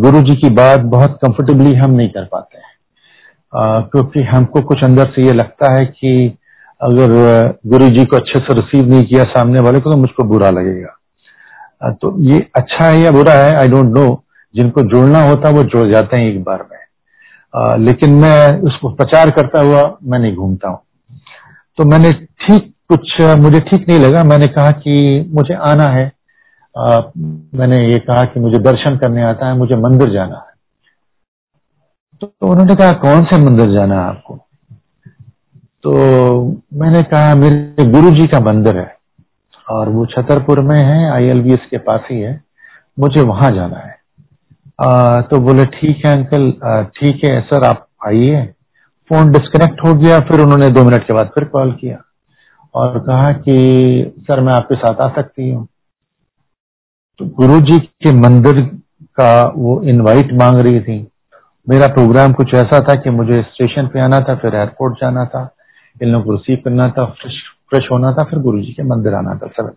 गुरु 0.00 0.20
जी 0.22 0.34
की 0.36 0.50
बात 0.54 0.80
बहुत 0.90 1.18
कंफर्टेबली 1.22 1.74
हम 1.74 1.90
नहीं 1.90 2.08
कर 2.08 2.24
पाते 2.24 2.58
हैं। 2.58 3.82
क्योंकि 3.92 4.22
हमको 4.24 4.60
कुछ 4.62 4.84
अंदर 4.84 5.10
से 5.10 5.26
ये 5.26 5.32
लगता 5.32 5.72
है 5.72 5.84
कि 5.86 6.12
अगर 6.80 7.12
गुरु 7.66 7.88
जी 7.90 8.04
को 8.04 8.16
अच्छे 8.16 8.38
से 8.38 8.54
रिसीव 8.54 8.88
नहीं 8.88 9.04
किया 9.04 9.24
सामने 9.30 9.60
वाले 9.60 9.80
को 9.80 9.90
तो 9.90 9.96
मुझको 9.96 10.24
बुरा 10.24 10.50
लगेगा। 10.50 11.90
तो 11.92 12.14
ये 12.22 12.38
अच्छा 12.56 12.84
है 12.84 13.00
या 13.00 13.10
बुरा 13.10 13.32
है 13.34 13.54
आई 13.56 13.68
डोंट 13.68 13.92
नो 13.96 14.06
जिनको 14.54 14.82
जुड़ना 14.90 15.22
होता 15.22 15.48
है 15.48 15.54
वो 15.54 15.62
जुड़ 15.64 15.86
जाते 15.92 16.16
हैं 16.16 16.30
एक 16.30 16.42
बार 16.44 16.62
में। 16.62 16.73
लेकिन 17.56 18.12
मैं 18.12 18.60
उसको 18.60 18.88
प्रचार 18.88 19.30
करता 19.30 19.60
हुआ 19.60 19.98
मैं 20.04 20.18
नहीं 20.18 20.36
घूमता 20.36 20.68
हूँ। 20.68 20.78
तो 21.78 21.84
मैंने 21.84 22.12
ठीक 22.12 22.74
कुछ 22.88 23.20
मुझे 23.20 23.60
ठीक 23.60 23.88
नहीं 23.88 23.98
लगा। 23.98 24.24
मैंने 24.24 24.46
कहा 24.46 24.70
कि 24.70 25.24
मुझे 25.34 25.54
आना 25.54 25.84
है। 25.84 26.12
आ, 26.78 27.00
मैंने 27.54 27.92
ये 27.92 27.98
कहा 27.98 28.22
कि 28.22 28.40
मुझे 28.40 28.58
दर्शन 28.58 28.96
करने 28.96 29.22
आता 29.22 29.46
है 29.46 29.58
मुझे 29.58 29.76
मंदिर 29.76 30.10
जाना 30.10 30.36
है। 30.36 30.54
तो, 32.20 32.26
तो 32.26 32.46
उन्होंने 32.46 32.74
कहा 32.74 32.92
कौन 32.92 33.24
से 33.24 33.38
मंदिर 33.38 33.70
जाना 33.72 33.94
है 33.94 34.00
आपको? 34.00 34.38
तो 35.82 35.92
मैंने 36.74 37.02
कहा 37.02 37.34
मेरे 37.34 37.84
गुरु 37.84 38.10
जी 38.10 38.26
का 38.26 38.40
मंदिर 38.40 38.76
है 38.76 38.96
और 39.70 39.88
वो 39.88 40.06
छतरपुर 40.06 40.60
में 40.60 40.80
है 40.80 41.10
आईएलबीएस 41.10 41.60
के 41.70 41.78
पास 41.78 42.00
ही 42.10 42.20
है। 42.20 42.42
मुझे 42.98 43.20
वहाँ 43.20 43.50
जाना 43.50 43.76
है। 43.76 44.03
आ, 44.78 45.20
तो 45.20 45.38
बोले 45.40 45.64
ठीक 45.72 46.04
है 46.06 46.12
अंकल 46.12 46.50
ठीक 46.96 47.24
है 47.24 47.40
सर 47.42 47.64
आप 47.64 47.86
आइए। 48.06 48.42
फ़ोन 49.10 49.30
डिस्कनेक्ट 49.32 49.84
हो 49.84 49.94
गया 49.94 50.18
फिर 50.28 50.40
उन्होंने 50.40 50.68
दो 50.70 50.84
मिनट 50.84 51.06
के 51.06 51.12
बाद 51.12 51.30
फिर 51.34 51.44
कॉल 51.48 51.72
किया 51.80 51.98
और 52.74 52.98
कहा 53.00 53.30
कि 53.38 53.56
सर 54.20 54.40
मैं 54.40 54.52
आपके 54.52 54.74
साथ 54.76 55.00
आ 55.02 55.08
सकती 55.14 55.50
हूँ। 55.50 55.66
तो 57.20 57.26
गुरु 57.36 57.60
जी 57.62 57.78
के 57.78 58.12
मंदिर 58.12 58.60
का 59.18 59.30
वो 59.56 59.80
इनवाइट 59.84 60.32
मांग 60.34 60.60
रही 60.60 60.80
थी। 60.80 60.98
मेरा 61.66 61.86
प्रोग्राम 61.88 62.32
कुछ 62.32 62.54
ऐसा 62.54 62.80
था 62.88 62.94
कि 62.94 63.10
मुझे 63.12 63.40
स्टेशन 63.42 63.86
पे 63.86 64.00
आना 64.00 64.20
था 64.20 64.34
फिर 64.36 64.54
एयरपोर्ट 64.54 65.00
जाना 65.00 65.24
था 65.26 65.48
इन 65.96 66.08
लोगों 66.08 66.24
को 66.24 66.32
रिसीव 66.32 66.58
करना 66.64 66.88
था 66.88 67.04
फ्रेश 67.12 67.40
फ्रेश 67.70 67.88
होना 67.92 68.12
था 68.12 68.24
फिर 68.30 68.38
गुरु 68.38 68.60
जी 68.62 68.72
के 68.72 68.82
मंदिर 68.84 69.14
आना 69.14 69.34
था 69.34 69.46
सर। 69.48 69.70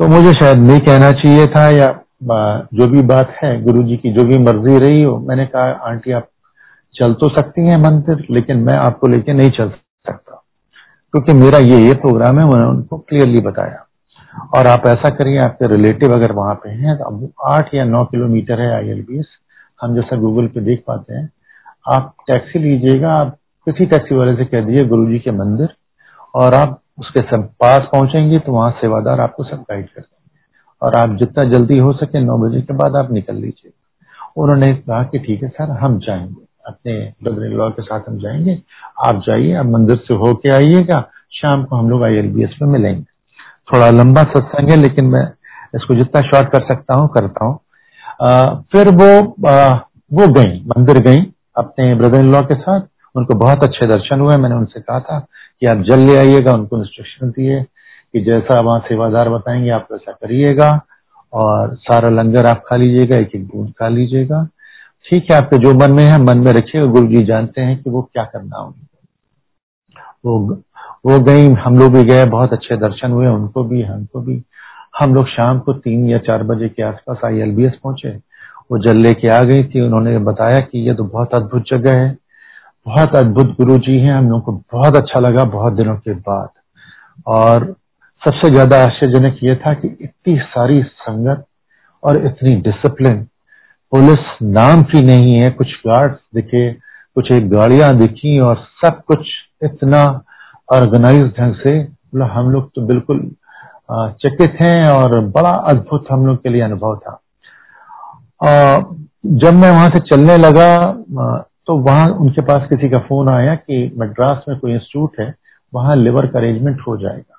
तो 0.00 0.08
मुझे 0.08 0.32
शायद 0.34 0.58
नहीं 0.58 0.80
कहना 0.80 1.10
चाहिए 1.14 1.46
था 1.46 1.68
या 1.70 1.86
जो 2.22 2.86
भी 2.86 3.02
बात 3.02 3.34
है 3.42 3.60
गुरु 3.62 3.82
जी 3.82 3.96
की, 3.96 4.12
जो 4.12 4.24
भी 4.24 4.38
मर्ज़ी 4.38 4.78
रही 4.78 5.02
हो, 5.02 5.18
मैंने 5.18 5.46
कहा, 5.46 5.70
आंटी, 5.88 6.12
आप 6.12 6.28
चल 6.94 7.12
तो 7.12 7.28
सकती 7.28 7.66
हैं 7.66 7.76
मंदिर, 7.76 8.26
लेकिन 8.30 8.58
मैं 8.58 8.74
आपको 8.74 9.08
लेके 9.08 9.32
नहीं 9.32 9.50
चल 9.50 9.68
सकता। 9.68 10.34
क्योंकि 11.14 11.32
मेरा 11.32 11.58
ये 11.58 11.78
ये 11.78 11.94
प्रोग्राम 11.94 12.38
है, 12.38 12.44
मैंने 12.46 12.64
उनको 12.66 12.98
क्लियरली 12.98 13.40
बताया। 13.40 13.84
और 14.56 14.66
आप 14.66 14.82
ऐसा 14.86 15.10
करिए, 15.10 15.38
आपके 15.38 15.66
रिलेटिव 15.66 16.12
अगर 16.14 16.32
वहाँ 16.32 16.54
पे 16.54 16.70
हैं 16.70 16.96
तो 16.98 17.04
अब 17.04 17.32
आठ 17.46 17.74
या 17.74 17.84
नौ 17.84 18.04
किलोमीटर 18.04 18.60
है 18.60 18.72
आई 18.74 19.22
हम 19.82 19.94
जैसा 19.94 20.16
गूगल 20.16 20.46
पे 20.46 20.60
देख 20.60 20.82
पाते 20.86 21.14
हैं। 21.14 21.30
आप 21.88 22.14
टैक्सी 22.26 22.58
लीजिएगा, 22.58 23.12
आप 23.12 23.36
किसी 23.66 23.86
टैक्सी 23.86 24.14
वाले 24.14 24.34
से 24.36 24.44
कह 24.44 24.60
दीजिए 24.60 24.86
गुरु 24.86 25.06
जी 25.06 25.18
के 25.18 25.30
मंदिर, 25.30 25.68
और 26.34 26.54
आप 26.54 26.80
उसके 26.98 27.22
सब 27.22 27.48
पास 27.60 27.88
पहुँचेंगे 27.92 28.38
तो 28.38 28.52
वहाँ 28.52 28.70
सेवादार 28.70 29.20
आपको 29.20 29.44
सब 29.44 29.56
गाइड 29.60 29.86
करते 29.86 30.00
देंगे 30.00 30.17
और 30.82 30.94
आप 30.94 31.16
जितना 31.16 31.44
जल्दी 31.44 31.78
हो 31.78 31.92
सके 31.92 32.20
नौ 32.20 32.38
बजे 32.38 32.60
के 32.60 32.74
बाद 32.74 32.96
आप 32.96 33.12
निकल 33.12 33.34
लीजिए। 33.34 33.70
उन्होंने 34.36 34.72
कहा 34.74 35.02
कि 35.02 35.18
ठीक 35.18 35.42
है 35.42 35.48
सर 35.48 35.70
हम 35.70 35.98
जाएँगे। 35.98 36.46
अपने 36.66 36.92
ब्रदर 37.22 37.46
इन 37.46 37.52
लॉ 37.52 37.68
के 37.70 37.82
साथ 37.82 38.08
हम 38.08 38.18
जाएँगे। 38.18 38.58
आप 39.06 39.22
जाइए 39.26 39.54
आप 39.54 39.66
मंदिर 39.66 39.96
से 39.96 40.14
होके 40.14 40.48
आइएगा। 40.48 41.00
शाम 41.32 41.64
को 41.64 41.76
हम 41.76 41.90
लोग 41.90 42.02
आई 42.04 42.22
में 42.22 42.68
मिलेंगे। 42.68 43.02
थोड़ा 43.72 43.90
लंबा 43.90 44.22
सत्संग 44.22 44.70
है 44.70 44.76
लेकिन 44.76 45.04
मैं 45.04 45.24
इसको 45.74 45.94
जितना 45.94 46.20
शॉर्ट 46.20 46.48
कर 46.48 46.60
सकता 46.60 46.98
हूँ 47.00 47.08
करता 47.08 47.44
हूँ। 47.44 47.58
फिर 48.72 48.88
वो 48.94 49.10
आ, 49.48 49.74
वो 50.12 50.28
गई 50.32 50.60
मंदिर 50.68 50.98
गई 50.98 51.20
अपने 51.56 51.94
ब्रदर 51.94 52.18
इन 52.18 52.32
लॉ 52.32 52.42
के 52.42 52.54
साथ। 52.54 52.80
उनको 53.16 53.34
बहुत 53.34 53.62
अच्छे 53.64 53.86
दर्शन 53.86 54.20
हुए 54.20 54.36
मैंने 54.36 54.54
उनसे 54.54 54.80
कहा 54.80 55.00
था 55.00 55.18
कि 55.60 55.66
आप 55.66 55.82
जल 55.82 55.98
ले 55.98 56.16
आइएगा 56.16 56.52
उनको 56.52 56.78
इंस्ट्रक्शन 56.78 57.30
दिए। 57.30 57.60
कि 58.12 58.20
जैसा 58.20 58.60
वहाँ 58.60 58.80
सेवादार 58.80 59.28
बताएँगे, 59.28 59.70
आप 59.70 59.88
वैसा 59.92 60.12
करिएगा 60.12 60.80
और 61.32 61.74
सारा 61.74 62.08
लंगर 62.08 62.46
आप 62.46 62.62
खा 62.66 62.76
लीजिएगा, 62.76 63.16
एक 63.16 63.34
एक 63.34 63.46
बूंद 63.46 63.70
खा 63.70 63.88
लीजिएगा। 63.88 64.48
ठीक 65.10 65.26
है, 65.30 65.36
आपके 65.36 65.58
जो 65.58 65.74
मन 65.74 65.90
में 65.90 66.04
है, 66.04 66.22
मन 66.22 66.38
में 66.38 66.52
रखिएगा। 66.52 66.86
गुरु 66.86 67.06
जी 67.06 67.24
जानते 67.24 67.60
हैं 67.60 67.82
कि 67.82 67.90
वो 67.90 68.02
क्या 68.02 68.24
करना 68.24 68.58
होगा। 68.58 68.86
वो 70.24 70.62
वो 71.06 71.20
गई, 71.20 71.48
हम 71.48 71.78
लोग 71.78 71.92
भी 71.92 72.04
गए, 72.04 72.24
बहुत 72.24 72.52
अच्छे 72.52 72.76
दर्शन 72.76 73.10
हुए, 73.10 73.26
उनको 73.26 73.64
भी, 73.64 73.82
हमको 73.82 74.20
भी। 74.20 74.42
हम 75.00 75.14
लोग 75.14 75.26
शाम 75.26 75.58
को 75.58 75.72
तीन 75.72 76.10
या 76.10 76.18
चार 76.18 76.42
बजे 76.42 76.68
के 76.68 76.82
आसपास 76.82 77.18
आई 77.24 77.38
एल 77.38 77.70
पहुँचे। 77.70 78.10
वो 78.70 78.78
जल 78.78 78.96
लेके 78.96 79.28
आ 79.28 79.42
गई 79.42 79.64
थी, 79.64 79.80
उन्होंने 79.80 80.18
बताया 80.18 80.60
कि 80.60 80.88
ये 80.88 80.94
तो 80.94 81.04
बहुत 81.04 81.34
अद्भुत 81.34 81.64
जगह 81.70 81.92
है। 81.92 82.18
बहुत 82.86 83.16
अद्भुत 83.16 83.46
गुरु 83.46 83.78
जी 83.78 83.98
हैं, 83.98 84.14
हम 84.14 84.30
लोग 84.30 84.44
को 84.44 84.52
बहुत 84.52 84.96
अच्छा 84.96 85.20
लगा 85.20 85.44
बहुत 85.44 85.72
दिनों 85.72 85.96
के 85.96 86.14
बाद। 86.14 86.48
और 87.26 87.74
सबसे 88.22 88.48
ज़्यादा 88.50 88.76
आश्चर्यजनक 88.84 89.38
ये 89.42 89.54
था 89.56 89.72
कि 89.74 89.88
इतनी 90.02 90.36
सारी 90.46 90.82
संगत 91.02 91.44
और 92.02 92.24
इतनी 92.26 92.54
डिसिप्लिन 92.62 93.22
पुलिस 93.92 94.24
नाम 94.42 94.82
की 94.84 95.02
नहीं 95.02 95.34
है, 95.34 95.50
कुछ 95.50 95.74
गार्ड्स 95.86 96.18
दिखे, 96.34 96.70
कुछ 97.16 97.30
एक 97.32 97.48
गाड़ियाँ 97.50 97.92
दिखी 97.98 98.38
और 98.40 98.56
सब 98.84 99.02
कुछ 99.06 99.28
इतना 99.64 100.02
ऑर्गेनाइज 100.68 101.24
ढंग 101.38 101.54
से। 101.56 101.78
हम 102.28 102.50
लोग 102.50 102.70
तो 102.74 102.86
बिल्कुल 102.86 103.20
चकित 104.24 104.56
हैं 104.60 104.90
और 104.90 105.18
बड़ा 105.30 105.50
अद्भुत 105.70 106.06
हम 106.10 106.26
लोग 106.26 106.42
के 106.42 106.48
लिए 106.48 106.62
अनुभव 106.62 106.96
था। 106.98 107.18
जब 109.36 109.54
मैं 109.54 109.70
वहाँ 109.70 109.88
से 109.88 110.00
चलने 110.10 110.36
लगा 110.36 110.70
तो 111.66 111.78
वहाँ 111.78 112.06
उनके 112.10 112.42
पास 112.44 112.68
किसी 112.68 112.88
का 112.88 112.98
फ़ोन 113.08 113.28
आया 113.30 113.54
कि 113.56 113.90
मद्रास 113.98 114.44
में 114.48 114.58
कोई 114.58 114.72
इंस्टीट्यूट 114.72 115.20
है, 115.20 115.34
वहाँ 115.72 115.96
लिवर 115.96 116.26
का 116.26 116.38
अरेंजमेंट 116.38 116.80
हो 116.88 116.96
जाएगा। 116.98 117.37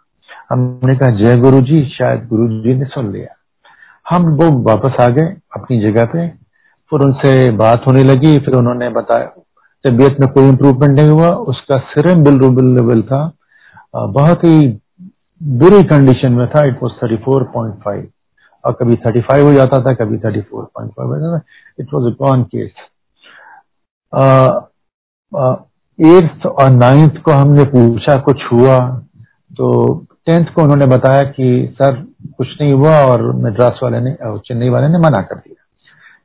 हमने 0.50 0.96
कहा, 0.96 1.10
जय 1.18 1.36
गुरु 1.38 1.60
जी 1.62 1.84
शायद 1.90 2.28
गुरु 2.28 2.48
जी 2.62 2.74
ने 2.76 2.86
सुन 2.86 3.12
लिया। 3.14 3.36
हम 4.06 4.28
लोग 4.38 4.64
वापस 4.68 4.96
आ 5.02 5.08
गए 5.08 5.36
अपनी 5.56 5.80
जगह 5.82 6.06
पे। 6.06 6.28
फिर 6.92 7.02
उनसे 7.02 7.50
बात 7.58 7.84
होने 7.88 8.04
लगी, 8.04 8.38
फिर 8.38 8.56
उन्होंने 8.56 8.90
बताया 8.90 9.28
तबीयत 9.86 10.20
में 10.20 10.30
कोई 10.30 10.48
इम्प्रूवमेंट 10.50 11.00
नहीं 11.00 11.10
हुआ, 11.10 11.30
उसका 11.52 11.78
सिरम 11.92 12.24
बिल 12.24 12.66
लेवल 12.76 13.02
था। 13.02 13.22
बहुत 13.96 14.44
ही 14.44 14.68
बुरी 15.42 15.84
कंडीशन 15.84 16.32
में 16.34 16.48
था। 16.50 16.66
It 16.68 16.80
was 16.84 16.94
thirty 17.04 17.18
four 17.26 17.44
point 17.54 17.76
five 17.84 18.08
और 18.64 18.74
कभी 18.82 18.96
थर्टी 18.98 19.22
फाइव 19.22 19.46
हो 19.48 19.54
जाता 19.54 19.78
था, 19.86 19.94
कभी 19.96 20.18
थर्टी 20.20 20.42
फोर 20.42 20.64
पॉइंट 20.76 20.92
फाइव 20.92 21.10
हो 21.10 21.20
जाता 21.20 21.38
था। 21.38 21.42
It 21.80 21.94
was 21.94 22.14
a 22.14 22.16
con 22.20 22.44
case 22.46 22.72
eighth 26.00 26.46
और 26.46 26.70
नाइन्थ 26.72 27.22
को 27.24 27.32
हमने 27.32 27.64
पूछा, 27.68 28.16
कुछ 28.18 28.42
हुआ? 28.52 28.80
तो 29.58 30.06
टेंथ 30.30 30.46
को 30.46 30.62
उन्होंने 30.62 30.86
बताया 30.88 31.24
कि 31.32 31.48
सर 31.74 31.96
कुछ 32.38 32.48
नहीं 32.62 32.74
हुआ 32.74 32.96
और 33.06 33.22
मद्रास 33.38 33.80
वाले 33.84 34.00
ने 34.00 34.16
चेन्नई 34.40 34.70
वाले 34.70 34.88
ने 34.88 34.98
मना 35.00 35.22
कर 35.22 35.36
दिया 35.38 35.64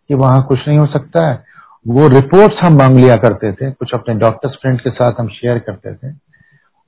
कि 0.09 0.15
वहाँ 0.15 0.43
कुछ 0.49 0.59
नहीं 0.69 0.79
हो 0.79 0.87
सकता 0.87 1.27
है। 1.27 1.43
वो 1.87 2.09
रिपोर्ट्स 2.09 2.65
हम 2.65 2.77
मांग 2.79 2.99
लिया 2.99 3.15
करते 3.23 3.53
थे 3.53 3.71
कुछ 3.71 3.95
अपने 3.95 4.15
डॉक्टर्स 4.15 4.53
फ्रेंड 4.63 4.81
के 4.81 4.91
साथ 4.91 5.21
हम 5.21 5.29
शेयर 5.31 5.59
करते 5.61 5.95
थे। 5.95 6.13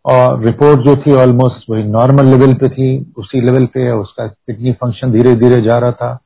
और 0.04 0.44
रिपोर्ट 0.44 0.80
जो 0.80 0.94
थी 0.96 1.14
ऑलमोस्ट 1.20 1.70
वही 1.70 1.82
नॉर्मल 1.84 2.26
लेवल 2.26 2.52
पे 2.54 2.68
थी 2.68 2.88
उसी 3.18 3.40
लेवल 3.40 3.64
पे 3.66 3.90
उसका 3.92 4.26
किडनी 4.26 4.72
फ़ंक्शन 4.72 5.12
धीरे 5.12 5.34
धीरे 5.36 5.60
जा 5.60 5.78
रहा 5.78 5.92
था। 5.92 6.18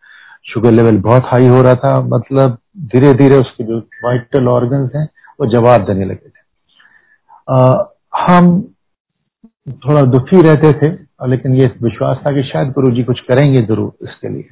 शुगर 0.44 0.72
लेवल 0.72 0.98
बहुत 1.00 1.22
हाई 1.26 1.46
हो 1.46 1.62
रहा 1.62 1.74
था 1.76 2.00
मतलब 2.06 2.58
धीरे 2.92 3.12
धीरे 3.14 3.36
उसके 3.36 3.64
जो 3.64 3.78
वाइटल 4.04 4.48
ऑर्गन्स 4.48 4.94
हैं 4.96 5.08
वो 5.40 5.46
जवाब 5.52 5.84
देने 5.86 6.04
लगे 6.04 6.28
थे। 6.28 6.40
आ, 7.48 7.84
हम 8.18 8.52
थोड़ा 9.78 10.02
दुखी 10.12 10.40
रहते 10.42 10.72
थे, 10.72 10.90
लेकिन 11.28 11.54
ये 11.54 11.66
विश्वास 11.82 12.18
था 12.26 12.32
कि 12.32 12.42
शायद 12.42 12.70
गुरु 12.70 12.90
जी 12.90 13.02
कुछ 13.04 13.20
करेंगे 13.20 13.62
ज़रूर 13.62 13.92
इसके 14.02 14.28
लिए। 14.28 14.48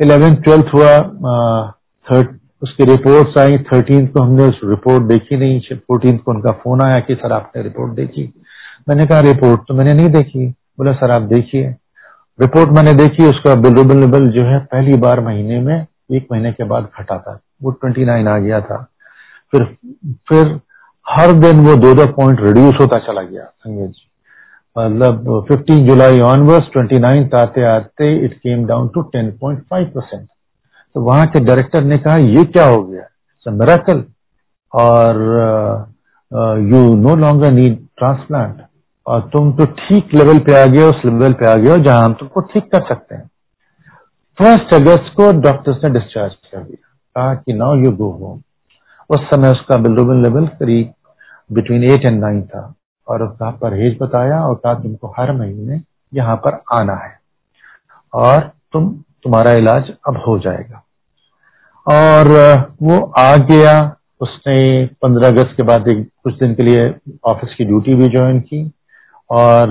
इलेवेंथ, 0.00 0.36
ट्वेल्थ 0.36 0.74
हुआ 0.74 0.98
थर्ड, 2.06 2.38
उसकी 2.62 2.84
रिपोर्ट्स 2.84 3.38
आई, 3.38 3.58
थर्टीन 3.64 4.06
को 4.06 4.22
हमने 4.22 4.44
उस 4.44 4.60
रिपोर्ट 4.64 5.04
देखी 5.04 5.36
नहीं 5.36 5.76
फोर्टीन 5.78 6.16
को 6.16 6.32
उनका 6.32 6.50
फ़ोन 6.62 6.82
आया 6.82 7.00
कि 7.00 7.14
सर 7.14 7.32
आपने 7.32 7.62
रिपोर्ट 7.62 7.92
देखी। 7.92 8.32
मैंने 8.88 9.06
कहा, 9.06 9.20
रिपोर्ट 9.20 9.60
तो 9.68 9.74
मैंने 9.74 9.94
नहीं 9.94 10.08
देखी। 10.10 10.46
बोला, 10.48 10.92
सर 10.92 11.10
आप 11.10 11.22
देखिए। 11.28 11.74
रिपोर्ट 12.38 12.70
मैंने 12.70 12.92
देखी, 12.94 13.26
उसका 13.26 13.54
बिलोबल 13.56 14.28
जो 14.30 14.44
है 14.44 14.58
पहली 14.66 14.96
बार 14.98 15.20
महीने 15.20 15.60
में, 15.60 15.86
एक 16.12 16.26
महीने 16.32 16.52
के 16.52 16.64
बाद 16.64 16.88
घटा 16.98 17.18
था। 17.18 17.38
वो 17.62 17.70
ट्वेंटी 17.70 18.04
नाइन 18.04 18.28
आ 18.28 18.38
गया 18.38 18.60
था। 18.60 18.76
फिर 19.52 19.64
फिर 20.28 20.58
हर 21.06 21.32
दिन 21.34 21.60
वो 21.60 21.74
दो 21.76 21.92
दो 21.94 22.06
पॉइंट 22.12 22.40
रिड्यूस 22.40 22.74
होता 22.80 22.98
चला 22.98 23.22
गया 23.22 23.44
संजय 23.44 23.86
जी। 23.86 24.08
मतलब 24.76 25.46
15 25.50 25.86
जुलाई 25.86 26.20
ऑनवर्स 26.22 26.68
29 26.76 27.34
आते 27.36 27.64
आते 27.66 28.14
it 28.24 28.34
came 28.36 28.64
down 28.66 28.88
to 28.94 29.02
10.5 29.16 29.86
percent 29.94 30.26
तो 30.94 31.02
वहाँ 31.02 31.26
के 31.26 31.40
डायरेक्टर 31.40 31.84
ने 31.84 31.98
कहा, 31.98 32.16
ये 32.16 32.44
क्या 32.46 32.66
हो 32.66 32.82
गया? 32.82 33.06
मेराकल 33.46 34.04
और 34.72 35.16
you 36.62 36.94
no 36.96 37.14
longer 37.16 37.50
need 37.52 37.78
transplant 37.98 38.60
और 39.06 39.20
तुम 39.32 39.52
तो 39.52 39.64
ठीक 39.78 40.14
लेवल 40.14 40.38
पे 40.46 40.54
आ 40.54 40.64
गए 40.66 40.82
उस 40.84 41.00
लेवल 41.04 41.32
पे 41.32 41.46
आ 41.50 41.54
गए 41.56 41.70
हो 41.70 41.76
जहाँ 41.84 42.04
हम 42.04 42.12
तुमको 42.14 42.40
ठीक 42.52 42.70
कर 42.72 42.82
सकते 42.88 43.14
हैं। 43.14 43.28
फ़र्स्ट 44.38 44.74
अगस्त 44.74 45.12
को 45.16 45.30
डॉक्टर्स 45.40 45.84
ने 45.84 45.90
डिस्चार्ज 45.90 46.34
कर 46.34 46.58
दिया। 46.58 46.88
कहा 47.16 47.34
कि 47.34 47.52
नाउ 47.54 47.74
यू 47.76 47.90
गो 47.96 48.10
होम 48.12 48.40
उस 49.10 49.26
समय 49.30 49.50
उसका 49.50 49.76
बिलोबिन 49.78 50.22
लेवल 50.22 50.46
करीब 50.60 50.92
बिटवीन 51.50 51.84
एट 51.84 52.04
एंड 52.04 52.20
नाइन 52.20 52.42
था। 52.44 52.62
और 53.12 53.22
उसका 53.22 53.50
परहेज 53.50 53.98
बताया 54.02 54.40
और 54.40 54.54
कहा, 54.54 54.74
तुमको 54.74 55.14
हर 55.18 55.32
महीने 55.32 55.80
यहाँ 56.14 56.36
पर 56.36 56.62
आना 56.74 56.94
है 56.94 57.18
और 58.14 58.50
तुम, 58.72 58.88
तुम्हारा 59.22 59.52
इलाज 59.52 59.90
अब 60.08 60.16
हो 60.16 60.38
जाएगा। 60.38 60.84
और 61.86 62.28
वो 62.82 63.12
आ 63.18 63.36
गया। 63.36 63.96
उसने 64.20 64.86
15 64.86 65.28
अगस्त 65.28 65.56
के 65.56 65.62
बाद 65.62 65.88
एक, 65.88 66.08
कुछ 66.24 66.34
दिन 66.34 66.54
के 66.54 66.62
लिए 66.62 66.94
ऑफ़िस 67.24 67.54
की 67.58 67.64
ड्यूटी 67.64 67.94
भी 67.94 68.08
ज्वाइन 68.08 68.40
की 68.40 68.70
और 69.30 69.66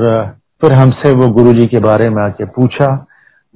फिर 0.61 0.75
हमसे 0.75 1.13
वो 1.13 1.27
गुरुजी 1.27 1.67
के 1.67 1.79
बारे 1.79 2.09
में 2.09 2.23
आके 2.23 2.45
पूछा। 2.45 3.05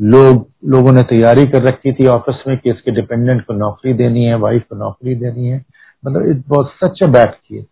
लोग, 0.02 0.50
लोगों 0.66 0.92
ने 0.92 1.04
तैयारी 1.04 1.46
कर 1.46 1.64
रखी 1.64 1.94
थी 1.94 2.08
ऑफ़िस 2.08 2.36
में 2.48 2.58
कि 2.58 2.70
इसके 2.70 2.92
डिपेंडेंट 2.92 3.46
को 3.46 3.54
नौकरी 3.54 3.94
देनी 3.94 4.24
है, 4.24 4.36
वाइफ 4.36 4.64
को 4.70 4.76
नौकरी 4.76 5.16
देनी 5.16 5.48
है। 5.48 5.66
मतलब 6.06 6.30
it 6.30 6.44
was 6.50 6.68
such 6.86 7.04
a 7.04 7.08
bad 7.08 7.32
किए 7.32 7.66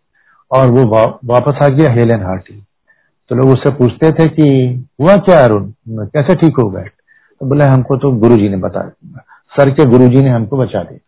और 0.54 0.70
वो 0.70 0.84
वा, 0.86 1.02
वापस 1.26 1.62
आ 1.62 1.68
गया 1.68 1.90
हेलन 1.92 2.22
हार्टी। 2.22 2.62
तो 3.30 3.34
लोग 3.34 3.50
उससे 3.50 3.70
पूछते 3.74 4.10
थे 4.12 4.26
कि 4.28 4.46
हुआ 5.00 5.16
क्या 5.18 5.38
अरुण? 5.44 5.70
कैसे 5.90 6.34
ठीक 6.36 6.58
हो 6.58 6.68
गए? 6.70 6.84
तो 7.40 7.46
बोले 7.46 7.64
हमको 7.64 7.96
तो 7.96 8.10
गुरुजी 8.18 8.48
ने 8.48 8.56
बता 8.58 8.88
सर 9.52 9.70
के 9.70 9.84
गुरुजी 9.90 10.22
ने 10.22 10.30
हमको 10.30 10.56
बचा 10.58 10.82
दिया। 10.82 10.98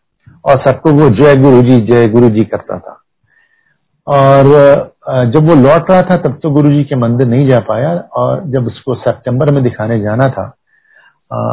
और 0.45 0.63
सबको 0.67 0.91
वो 0.93 1.09
जय 1.11 1.37
गुरुजी 1.43 1.81
जय 1.87 2.09
गुरुजी 2.09 2.45
करता 2.45 2.79
था। 2.79 3.01
और 4.07 4.45
जब 5.27 5.49
वो 5.49 5.55
लौट 5.57 5.91
रहा 5.91 6.03
था 6.03 6.17
तब 6.19 6.39
तो 6.43 6.51
गुरुजी 6.51 6.83
के 6.85 6.97
मंदिर 6.97 7.27
नहीं 7.29 7.49
जा 7.49 7.59
पाया। 7.69 7.91
और 8.17 8.43
जब 8.49 8.67
उसको 8.67 8.95
सितंबर 8.97 9.53
में 9.55 9.63
दिखाने 9.65 10.01
जाना 10.01 10.27
था 10.29 10.53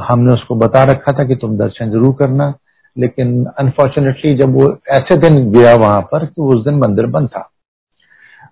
हमने 0.07 0.33
उसको 0.33 0.55
बता 0.57 0.83
रखा 0.83 1.11
था 1.11 1.23
कि 1.27 1.35
तुम 1.35 1.57
दर्शन 1.57 1.91
ज़रूर 1.91 2.13
करना। 2.15 2.53
लेकिन 2.97 3.45
अनफॉर्चुनेटली 3.59 4.35
जब 4.37 4.53
वो 4.55 4.75
ऐसे 4.91 5.15
दिन 5.19 5.49
गया 5.51 5.73
वहाँ 5.77 6.01
पर 6.11 6.25
कि 6.25 6.41
उस 6.43 6.63
दिन 6.65 6.75
मंदिर 6.79 7.05
बंद 7.07 7.27
था। 7.27 7.49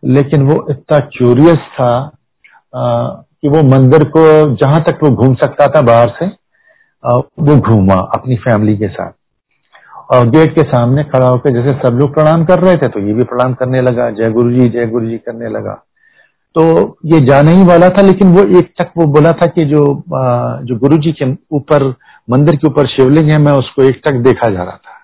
लेकिन 0.04 0.42
वो 0.44 0.66
इतना 0.70 1.00
क्यूरियस 1.12 1.58
था 1.74 1.94
कि 2.74 3.50
वो 3.50 3.62
मंदिर 3.68 4.04
को 4.10 4.24
जहाँ 4.56 4.80
तक 4.84 5.00
वो 5.04 5.10
घूम 5.12 5.34
सकता 5.36 5.68
था 5.68 5.82
बाहर 5.84 6.14
से 6.20 6.26
वो 7.44 7.56
घूमा 7.58 7.96
अपनी 8.16 8.36
फैमिली 8.40 8.78
के 8.78 8.88
साथ। 8.90 9.12
और 10.14 10.30
गेट 10.30 10.56
के 10.56 10.62
सामने 10.64 11.04
खड़ा 11.06 11.28
होकर 11.28 11.54
जैसे 11.54 11.78
सब 11.80 11.98
लोग 12.00 12.14
प्रणाम 12.14 12.44
कर 12.46 12.60
रहे 12.60 12.78
थे 12.78 12.88
तो 12.88 13.00
ये 13.00 13.14
भी 13.14 13.24
प्रणाम 13.26 13.54
करने 13.54 13.82
लगा, 13.82 14.10
जय 14.10 14.32
गुरु 14.32 14.52
जी 14.52 14.68
जय 14.70 14.86
गुरु 14.88 15.10
जी 15.10 15.18
करने 15.18 15.50
लगा। 15.50 15.74
तो 16.56 16.64
ये 17.06 17.20
जाने 17.26 17.52
ही 17.52 17.64
वाला 17.66 17.90
था, 17.90 18.02
लेकिन 18.02 18.34
वो 18.34 18.44
एक 18.60 18.72
तक 18.80 18.92
वो 18.98 19.06
बोला 19.14 19.32
था 19.32 19.46
कि 19.48 19.66
जो 19.66 19.84
जो 20.66 20.78
गुरु 20.80 20.98
जी 20.98 21.12
के 21.12 21.32
ऊपर, 21.56 21.88
मंदिर 22.30 22.56
के 22.56 22.68
ऊपर 22.68 22.88
शिवलिंग 22.88 23.32
है, 23.32 23.38
मैं 23.40 23.52
उसको 23.54 23.84
एक 23.84 24.02
तक 24.06 24.20
देखा 24.24 24.50
जा 24.52 24.64
रहा 24.64 24.76
था। 24.76 24.98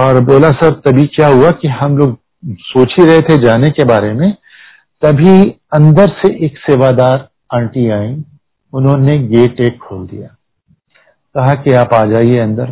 और 0.00 0.20
बोला, 0.24 0.50
सर, 0.50 0.70
तभी 0.84 1.06
क्या 1.06 1.28
हुआ 1.28 1.50
कि 1.52 1.68
हम 1.70 1.96
लोग 1.98 2.16
सोच 2.42 2.94
ही 2.98 3.04
रहे 3.06 3.20
थे 3.20 3.36
जाने 3.42 3.70
के 3.70 3.84
बारे 3.84 4.12
में, 4.12 4.32
तभी 5.02 5.50
अंदर 5.72 6.10
से 6.18 6.32
एक 6.46 6.58
सेवादार 6.60 7.28
आंटी 7.54 7.88
आई, 7.90 8.14
उन्होंने 8.72 9.18
गेट 9.28 9.60
एक 9.60 9.78
खोल 9.78 10.06
दिया। 10.06 10.28
कहा 11.34 11.54
कि 11.54 11.72
आप 11.74 11.94
आ 11.94 12.04
जाइए 12.06 12.38
अंदर। 12.38 12.70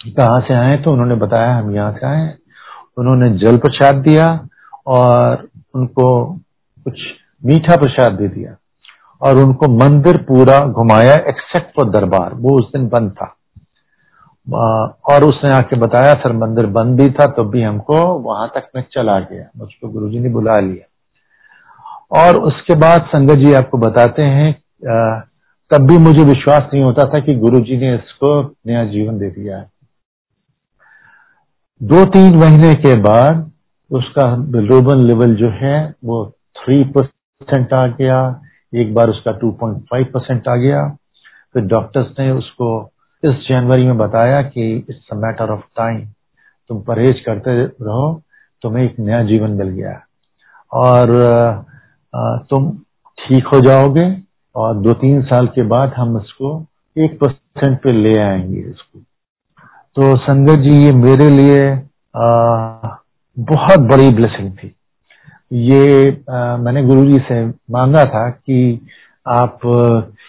कहा 0.00 0.38
से 0.40 0.54
आए 0.54 0.76
तो 0.76 0.92
उन्होंने 0.92 1.14
बताया, 1.14 1.54
हम 1.56 1.74
यहाँ 1.74 1.92
से 1.92 2.06
आए 2.06 2.34
उन्होंने 2.98 3.28
जल 3.38 3.56
प्रसाद 3.56 3.94
दिया 3.96 4.28
और 4.86 5.48
उनको 5.74 6.08
कुछ 6.86 7.00
मीठा 7.42 7.76
प्रसाद 7.76 8.12
दे 8.12 8.28
दिया 8.28 8.56
और 9.20 9.38
उनको 9.38 9.68
मंदिर 9.78 10.16
पूरा 10.22 10.58
घुमाया 10.60 11.14
एक्सेप्ट 11.28 11.74
फॉर 11.76 11.90
दरबार, 11.90 12.34
वो 12.34 12.58
उस 12.58 12.66
दिन 12.72 12.88
बंद 12.88 13.10
था। 13.10 13.34
और 14.46 15.24
उसने 15.24 15.54
आके 15.54 15.76
बताया, 15.76 16.14
सर, 16.14 16.32
मंदिर 16.32 16.66
बंद 16.66 17.00
भी 17.00 17.10
था, 17.10 17.26
तब 17.26 17.50
भी 17.50 17.62
हमको 17.62 17.96
वहाँ 18.18 18.50
तक 18.54 18.70
मैं 18.76 18.84
चला 18.92 19.18
गया। 19.20 19.44
मुझको 19.56 19.88
गुरुजी 19.88 20.18
ने 20.18 20.28
बुला 20.28 20.58
लिया। 20.60 20.88
और 22.20 22.40
उसके 22.42 22.74
बाद 22.74 23.02
संगत 23.02 23.34
जी 23.34 23.52
आपको 23.52 23.78
बताते 23.78 24.22
हैं 24.22 24.52
तब 25.70 25.86
भी 25.86 25.98
मुझे 25.98 26.24
विश्वास 26.24 26.62
नहीं 26.74 26.82
होता 26.82 27.04
था 27.04 27.18
कि 27.18 27.34
गुरु 27.34 27.60
जी 27.60 27.76
ने 27.76 27.94
इसको 27.94 28.42
नया 28.66 28.84
जीवन 28.84 29.18
दे 29.18 29.30
दिया 29.30 29.58
है। 29.58 29.70
दो 31.82 32.04
तीन 32.04 32.36
महीने 32.36 32.74
के 32.74 32.94
बाद 32.96 33.50
उसका 33.90 34.24
बिलोबन 34.36 34.96
लेवल 34.96 35.34
जो 35.34 35.48
है, 35.48 35.94
वो 36.04 36.24
थ्री 36.58 36.84
परसेंट 36.84 37.72
आ 37.72 37.86
गया, 37.86 38.40
एक 38.74 38.94
बार 38.94 39.08
उसका 39.08 39.32
टू 39.32 39.50
पॉइंट 39.50 39.82
फाइव 39.82 40.04
परसेंट 40.04 40.48
आ 40.48 40.56
गया। 40.56 40.88
फिर 41.54 41.62
डॉक्टर्स 41.62 42.06
ने 42.18 42.30
उसको 42.30 42.91
इस 43.24 43.34
जनवरी 43.48 43.84
में 43.86 43.96
बताया 43.98 44.42
कि 44.42 44.72
it's 44.90 45.08
a 45.12 45.16
matter 45.16 45.50
of 45.50 45.60
time. 45.76 46.06
तुम 46.68 46.80
परहेज 46.82 47.20
करते 47.20 47.64
रहो 47.64 48.22
तुम्हें 48.62 48.84
एक 48.84 48.98
नया 48.98 49.22
जीवन 49.24 49.50
मिल 49.50 49.68
गया। 49.68 50.00
और 50.72 51.08
तुम 52.50 52.70
ठीक 53.18 53.46
हो 53.46 53.60
जाओगे 53.60 54.06
और 54.56 54.76
दो 54.76 54.92
तीन 54.92 55.22
साल 55.22 55.46
के 55.46 55.62
बाद 55.62 55.92
हम 55.92 56.16
इसको 56.18 56.66
एक 56.98 57.18
परसेंट 57.20 57.82
पे 57.82 57.92
ले 57.92 58.18
आएँगे 58.20 58.60
इसको। 58.60 58.98
तो 59.96 60.16
संगत 60.16 60.58
जी 60.58 60.84
ये 60.84 60.92
मेरे 60.92 61.30
लिए 61.30 61.70
आ, 62.16 62.96
बहुत 63.38 63.78
बड़ी 63.78 64.10
ब्लेसिंग 64.10 64.52
थी। 64.52 64.74
ये 65.52 66.12
आ, 66.30 66.56
मैंने 66.56 66.84
गुरु 66.84 67.04
जी 67.04 67.18
से 67.18 67.46
मांगा 67.46 68.04
था 68.04 68.28
कि 68.30 68.86
आप 69.28 69.58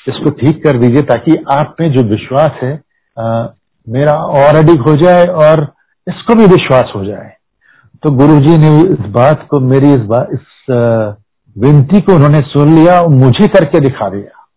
इसको 0.08 0.30
ठीक 0.30 0.64
कर 0.64 0.78
दीजिए 0.78 1.02
ताकि 1.02 1.36
आप 1.52 1.76
में 1.82 1.88
जो 1.88 2.02
विश्वास 2.04 2.52
है 2.64 2.74
आ, 3.20 3.48
मेरा 3.90 4.14
और 4.14 4.56
अधिक 4.56 4.82
हो 4.82 4.96
जाए 4.96 5.26
और 5.26 5.74
इसको 6.08 6.36
भी 6.36 6.46
विश्वास 6.46 6.92
हो 6.96 7.06
जाए। 7.06 7.32
तो 8.04 8.12
गुरुजी 8.12 8.58
ने 8.58 8.70
इस 8.82 9.06
बात 9.10 9.48
को 9.50 9.60
मेरी 9.60 9.94
इस 9.94 10.02
बात 10.02 10.30
इस 10.34 10.66
विनती 11.58 12.00
को 12.02 12.14
उन्होंने 12.14 12.40
सुन 12.40 12.76
लिया 12.76 13.00
और 13.02 13.08
मुझे 13.08 13.48
करके 13.48 13.80
दिखा 13.80 14.10
दिया 14.10 14.48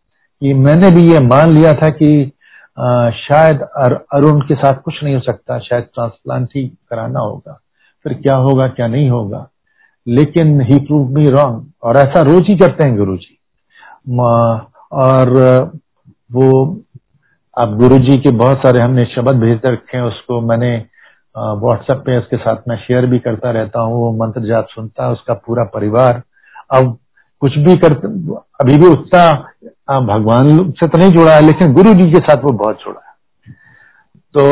कि 0.40 0.54
मैंने 0.54 0.90
भी 0.90 1.12
ये 1.12 1.20
मान 1.20 1.50
लिया 1.50 1.72
था 1.72 1.88
कि 1.90 2.32
आ, 2.78 3.10
शायद 3.10 3.60
अर, 3.60 3.94
अरुण 4.12 4.40
के 4.40 4.54
साथ 4.54 4.74
कुछ 4.74 4.94
नहीं 5.04 5.14
हो 5.14 5.20
सकता 5.20 5.58
शायद 5.58 5.84
ट्रांसप्लांट 5.84 6.48
ही 6.56 6.66
कराना 6.90 7.20
होगा। 7.20 7.60
फिर 8.04 8.14
क्या 8.14 8.36
होगा 8.36 8.68
क्या 8.68 8.86
नहीं 8.86 9.10
होगा? 9.10 9.48
लेकिन 10.08 10.60
ही 10.60 10.78
प्रूव 10.78 11.08
मी 11.08 11.30
रॉन्ग 11.30 11.66
और 11.82 11.96
ऐसा 11.96 12.20
रोज 12.22 12.44
ही 12.48 12.56
करते 12.56 12.86
हैं 12.86 12.96
गुरु 12.96 13.16
जी 13.16 13.38
और 14.92 15.30
वो, 16.30 16.48
अब 17.56 17.76
गुरु 17.78 17.98
जी 18.00 18.16
के 18.18 18.30
बहुत 18.36 18.58
सारे 18.58 18.80
हमने 18.82 19.04
शब्द 19.14 19.40
भेज 19.40 19.60
रखे 19.64 19.96
हैं 19.96 20.04
उसको 20.04 20.40
मैंने 20.48 20.76
व्हाट्सएप 21.34 22.02
पे 22.06 22.18
उसके 22.18 22.36
साथ 22.36 22.68
मैं 22.68 22.76
शेयर 22.78 23.06
भी 23.06 23.18
करता 23.18 23.50
रहता 23.52 23.80
हूँ, 23.80 23.94
वो 23.94 24.12
मंत्र 24.16 24.46
जाप 24.46 24.66
सुनता 24.70 25.04
है, 25.04 25.12
उसका 25.12 25.34
पूरा 25.46 25.64
परिवार। 25.74 26.22
अब 26.74 26.96
कुछ 27.42 27.56
भी 27.58 27.76
कर 27.76 27.92
अभी 28.60 28.76
भी 28.78 28.86
उतना 28.88 30.00
भगवान 30.06 30.70
से 30.70 30.86
तो 30.86 30.98
नहीं 30.98 31.10
जुड़ा 31.12 31.34
है, 31.34 31.40
लेकिन 31.46 31.72
गुरु 31.74 31.92
जी 31.94 32.10
के 32.12 32.18
साथ 32.20 32.44
वो 32.44 32.52
बहुत 32.54 32.78
जुड़ा 32.84 33.00
है। 33.00 33.14
तो 34.34 34.42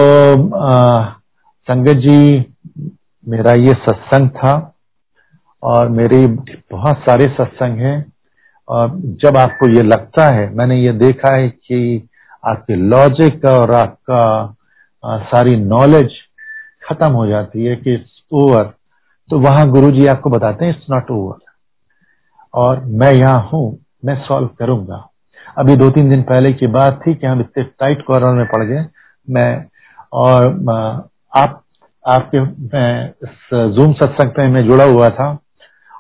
संगत 1.69 1.97
जी, 1.99 2.45
मेरा 3.27 3.53
ये 3.55 3.73
सत्संग 3.85 4.29
था 4.31 4.53
और 5.63 5.89
मेरे 5.91 6.27
बहुत 6.27 6.99
सारे 7.01 7.27
सत्संग 7.39 7.79
हैं। 7.81 7.99
जब 8.69 9.37
आपको 9.39 9.69
ये 9.69 9.83
लगता 9.83 10.27
है, 10.27 10.49
मैंने 10.55 10.77
ये 10.77 10.93
देखा 10.99 11.35
है 11.35 11.49
कि 11.49 12.09
आपके 12.45 12.77
लॉजिक 12.77 13.45
और 13.45 13.71
आपका 13.75 14.57
सारी 15.25 15.57
नॉलेज 15.57 16.13
खत्म 16.83 17.11
हो 17.13 17.27
जाती 17.27 17.65
है 17.65 17.77
कि 17.77 17.95
इट्स 17.95 18.23
ओवर 18.33 18.73
तो 19.31 19.39
वहाँ 19.41 19.69
गुरु 19.71 19.91
जी 19.91 20.07
आपको 20.07 20.31
बताते 20.31 20.65
हैं 20.65 20.73
इट्स 20.73 20.87
नॉट 20.91 21.11
ओवर 21.11 21.39
और 22.55 22.85
मैं 22.85 23.13
यहाँ 23.13 23.49
हूँ, 23.53 23.79
मैं 24.05 24.17
सॉल्व 24.25 24.49
करूँगा। 24.59 24.97
अभी 25.59 25.77
दो 25.77 25.89
तीन 25.91 26.09
दिन 26.11 26.23
पहले 26.23 26.53
की 26.53 26.67
बात 26.71 27.01
थी 27.07 27.15
कि 27.15 27.27
हम 27.27 27.41
इतने 27.41 27.63
टाइट 27.65 28.03
कॉर्नर 28.07 28.35
में 28.35 28.47
पड़ 28.47 28.65
गए 28.65 28.85
मैं, 29.29 29.65
और 30.13 30.47
आप, 31.33 31.63
आपके, 32.05 32.41
मैं 32.41 33.73
जूम 33.75 33.93
सत्संग 33.95 34.53
मैं 34.53 34.67
जुड़ा 34.69 34.85
हुआ 34.85 35.09
था। 35.11 35.33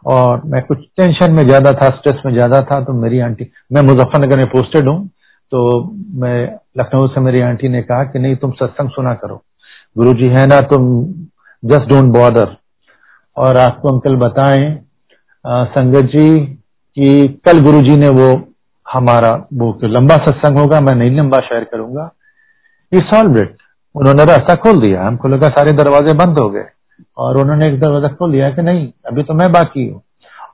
और 0.04 0.42
मैं 0.44 0.62
कुछ 0.62 0.78
टेंशन 0.96 1.32
में 1.32 1.42
ज़्यादा 1.46 1.72
था 1.72 1.88
स्ट्रेस 1.90 2.22
में 2.26 2.32
ज़्यादा 2.32 2.60
था 2.62 2.80
तो 2.84 2.92
मेरी 2.94 3.20
आंटी, 3.20 3.50
मैं 3.72 3.82
मुजफ्फरनगर 3.82 4.36
में 4.36 4.46
पोस्टेड 4.48 4.88
हूँ 4.88 5.08
तो 5.52 5.60
मैं 6.20 6.36
लखनऊ 6.78 7.06
से 7.08 7.20
मेरी 7.20 7.40
आंटी 7.42 7.68
ने 7.68 7.82
कहा 7.82 8.04
कि 8.04 8.18
नहीं, 8.18 8.36
तुम 8.36 8.50
सत्संग 8.52 8.88
सुना 8.90 9.12
करो। 9.14 9.42
गुरु 9.96 10.12
जी 10.14 10.28
है 10.28 10.46
ना, 10.46 10.60
तुम 10.62 11.04
जस्ट 11.62 11.88
डोंट 11.88 12.12
बॉर्डर 12.14 12.56
और 13.36 13.56
आपको 13.58 13.88
अंकल 13.88 14.16
बताएँ 14.18 14.66
संगत 15.44 16.04
जी, 16.06 16.40
कि 16.96 17.40
कल 17.46 17.60
गुरु 17.62 17.80
जी 17.82 17.96
ने 17.96 18.08
वो 18.10 18.28
हमारा, 18.86 19.32
वो 19.52 19.78
लंबा 19.84 20.16
सत्संग 20.26 20.58
होगा, 20.58 20.80
मैं 20.80 20.94
नहीं 20.94 21.10
लंबा 21.12 21.38
शेयर 21.40 21.64
करूँगा। 21.64 22.10
ये 22.92 23.00
सॉल्व 23.04 23.38
उन्होंने 23.94 24.24
रास्ता 24.24 24.54
खोल 24.56 24.80
दिया। 24.80 25.06
हमको 25.06 25.28
लगा 25.28 25.48
सारे 25.50 25.72
दरवाजे 25.74 26.12
बंद 26.16 26.38
हो 26.38 26.48
गए। 26.50 26.64
और 27.16 27.36
उन्होंने 27.36 27.66
एक 27.66 27.80
दरवाज़ा 27.80 28.08
खोल 28.08 28.30
लिया 28.32 28.50
कि 28.50 28.62
नहीं 28.62 28.92
अभी 29.06 29.22
तो 29.22 29.34
मैं 29.34 29.52
बाकी 29.52 29.88
हूँ। 29.88 30.02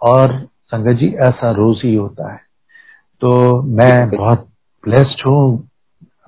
और 0.03 0.33
संगत 0.64 0.99
जी 0.99 1.09
ऐसा 1.20 1.51
रोज 1.51 1.81
ही 1.85 1.94
होता 1.94 2.33
है। 2.33 2.40
तो 3.23 3.62
मैं 3.62 4.11
बहुत 4.11 4.46
ब्लेस्ड 4.85 5.27
हूँ 5.27 5.68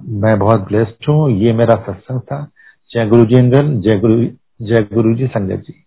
मैं 0.02 0.38
बहुत 0.38 0.60
ब्लेस्ड 0.60 1.08
हूँ 1.08 1.30
ये 1.30 1.52
मेरा 1.52 1.74
सत्संग 1.76 2.20
था। 2.20 2.46
जय 2.90 3.06
गुरु 3.06 3.24
जी 3.24 3.34
अंगल 3.34 3.80
जय 3.80 3.98
गुरु 3.98 4.24
जय 4.62 4.88
गुरु 4.92 5.14
जी 5.14 5.26
संगत 5.26 5.62
जी। 5.66 5.81